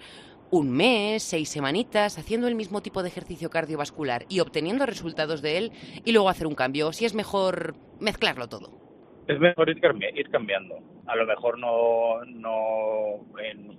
[0.49, 5.59] un mes, seis semanitas, haciendo el mismo tipo de ejercicio cardiovascular y obteniendo resultados de
[5.59, 5.71] él
[6.03, 6.91] y luego hacer un cambio.
[6.93, 8.82] Si es mejor mezclarlo todo.
[9.27, 10.75] Es mejor ir, cambi- ir cambiando.
[11.07, 13.77] A lo mejor no, no en-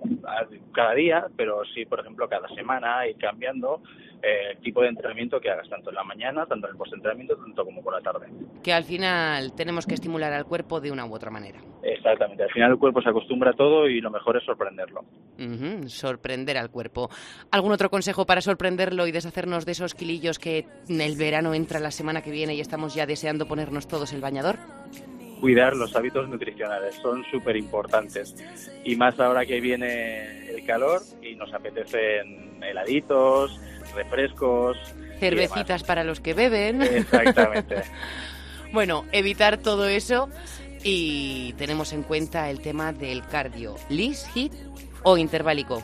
[0.72, 3.82] cada día, pero sí, por ejemplo, cada semana ir cambiando
[4.22, 7.36] eh, el tipo de entrenamiento que hagas, tanto en la mañana, tanto en el postentrenamiento,
[7.36, 8.26] tanto como por la tarde.
[8.62, 11.58] Que al final tenemos que estimular al cuerpo de una u otra manera.
[11.82, 12.42] Exactamente.
[12.42, 15.04] Al final el cuerpo se acostumbra a todo y lo mejor es sorprenderlo.
[15.88, 17.10] Sorprender al cuerpo.
[17.50, 21.80] ¿Algún otro consejo para sorprenderlo y deshacernos de esos kilillos que en el verano entra
[21.80, 24.56] la semana que viene y estamos ya deseando ponernos todos el bañador?
[25.40, 28.34] Cuidar los hábitos nutricionales son súper importantes.
[28.84, 33.60] Y más ahora que viene el calor y nos apetecen heladitos,
[33.94, 34.76] refrescos.
[35.18, 36.82] Cervecitas para los que beben.
[36.82, 37.82] Exactamente.
[38.72, 40.28] Bueno, evitar todo eso
[40.82, 44.52] y tenemos en cuenta el tema del cardio, lis, hit
[45.04, 45.80] o interválico.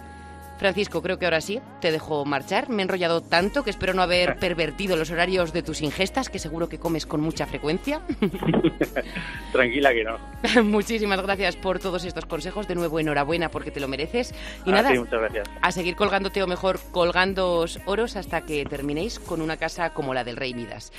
[0.60, 2.68] Francisco, creo que ahora sí, te dejo marchar.
[2.68, 6.38] Me he enrollado tanto que espero no haber pervertido los horarios de tus ingestas, que
[6.38, 8.02] seguro que comes con mucha frecuencia.
[9.52, 10.62] Tranquila que no.
[10.64, 12.68] Muchísimas gracias por todos estos consejos.
[12.68, 14.32] De nuevo, enhorabuena porque te lo mereces.
[14.66, 15.48] Y Ah, nada, sí, muchas gracias.
[15.62, 20.24] a seguir colgándote o mejor colgándoos oros hasta que terminéis con una casa como la
[20.24, 20.92] del Rey Midas.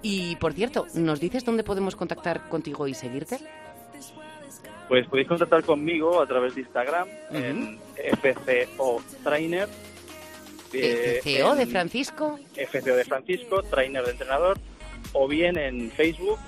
[0.00, 3.38] Y por cierto, ¿nos dices dónde podemos contactar contigo y seguirte?
[4.94, 9.68] Pues podéis contactar conmigo a través de Instagram en FCO Trainer.
[10.72, 12.38] eh, FCO de en Francisco.
[12.54, 14.56] FCO de Francisco, Trainer de entrenador,
[15.12, 16.38] o bien en Facebook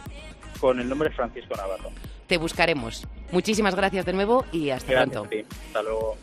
[0.61, 1.91] con el nombre Francisco Navarro.
[2.29, 3.09] Te buscaremos.
[3.33, 5.27] Muchísimas gracias de nuevo y hasta Gracias pronto.
[5.27, 5.45] a ti.
[5.67, 6.17] Hasta luego.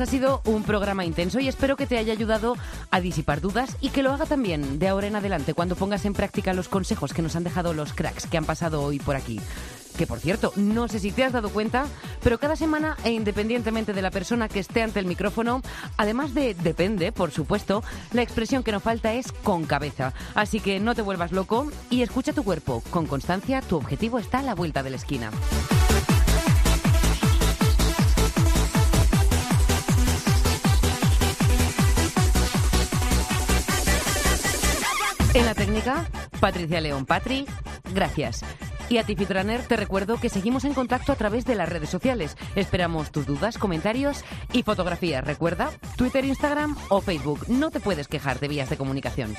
[0.00, 2.56] Ha sido un programa intenso y espero que te haya ayudado
[2.90, 6.14] a disipar dudas y que lo haga también de ahora en adelante cuando pongas en
[6.14, 9.40] práctica los consejos que nos han dejado los cracks que han pasado hoy por aquí.
[9.96, 11.86] Que por cierto, no sé si te has dado cuenta,
[12.22, 15.62] pero cada semana e independientemente de la persona que esté ante el micrófono,
[15.96, 20.12] además de depende, por supuesto, la expresión que no falta es con cabeza.
[20.34, 22.82] Así que no te vuelvas loco y escucha tu cuerpo.
[22.90, 25.30] Con constancia, tu objetivo está a la vuelta de la esquina.
[35.34, 36.08] En la técnica,
[36.38, 37.44] Patricia León Patri,
[37.92, 38.42] gracias.
[38.88, 42.36] Y a ti, te recuerdo que seguimos en contacto a través de las redes sociales.
[42.54, 45.24] Esperamos tus dudas, comentarios y fotografías.
[45.24, 47.48] Recuerda, Twitter, Instagram o Facebook.
[47.48, 49.34] No te puedes quejar de vías de comunicación.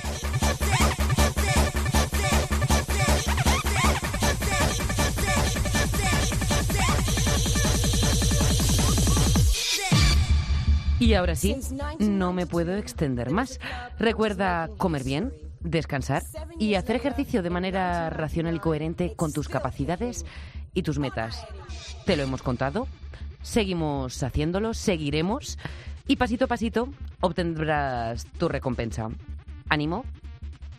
[11.00, 11.56] Y ahora sí,
[12.00, 13.60] no me puedo extender más.
[13.98, 15.32] Recuerda comer bien,
[15.66, 16.24] descansar
[16.60, 20.26] y hacer ejercicio de manera racional y coherente con tus capacidades
[20.74, 21.46] y tus metas.
[22.06, 22.88] Te lo hemos contado,
[23.42, 25.58] seguimos haciéndolo, seguiremos
[26.08, 26.88] y pasito a pasito
[27.20, 29.10] obtendrás tu recompensa.
[29.68, 30.06] Ánimo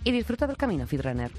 [0.05, 1.33] y disfruta del camino, Fitrunner.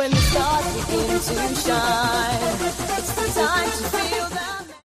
[0.00, 2.56] When the stars begin to shine,
[2.96, 4.39] it's the time to feel the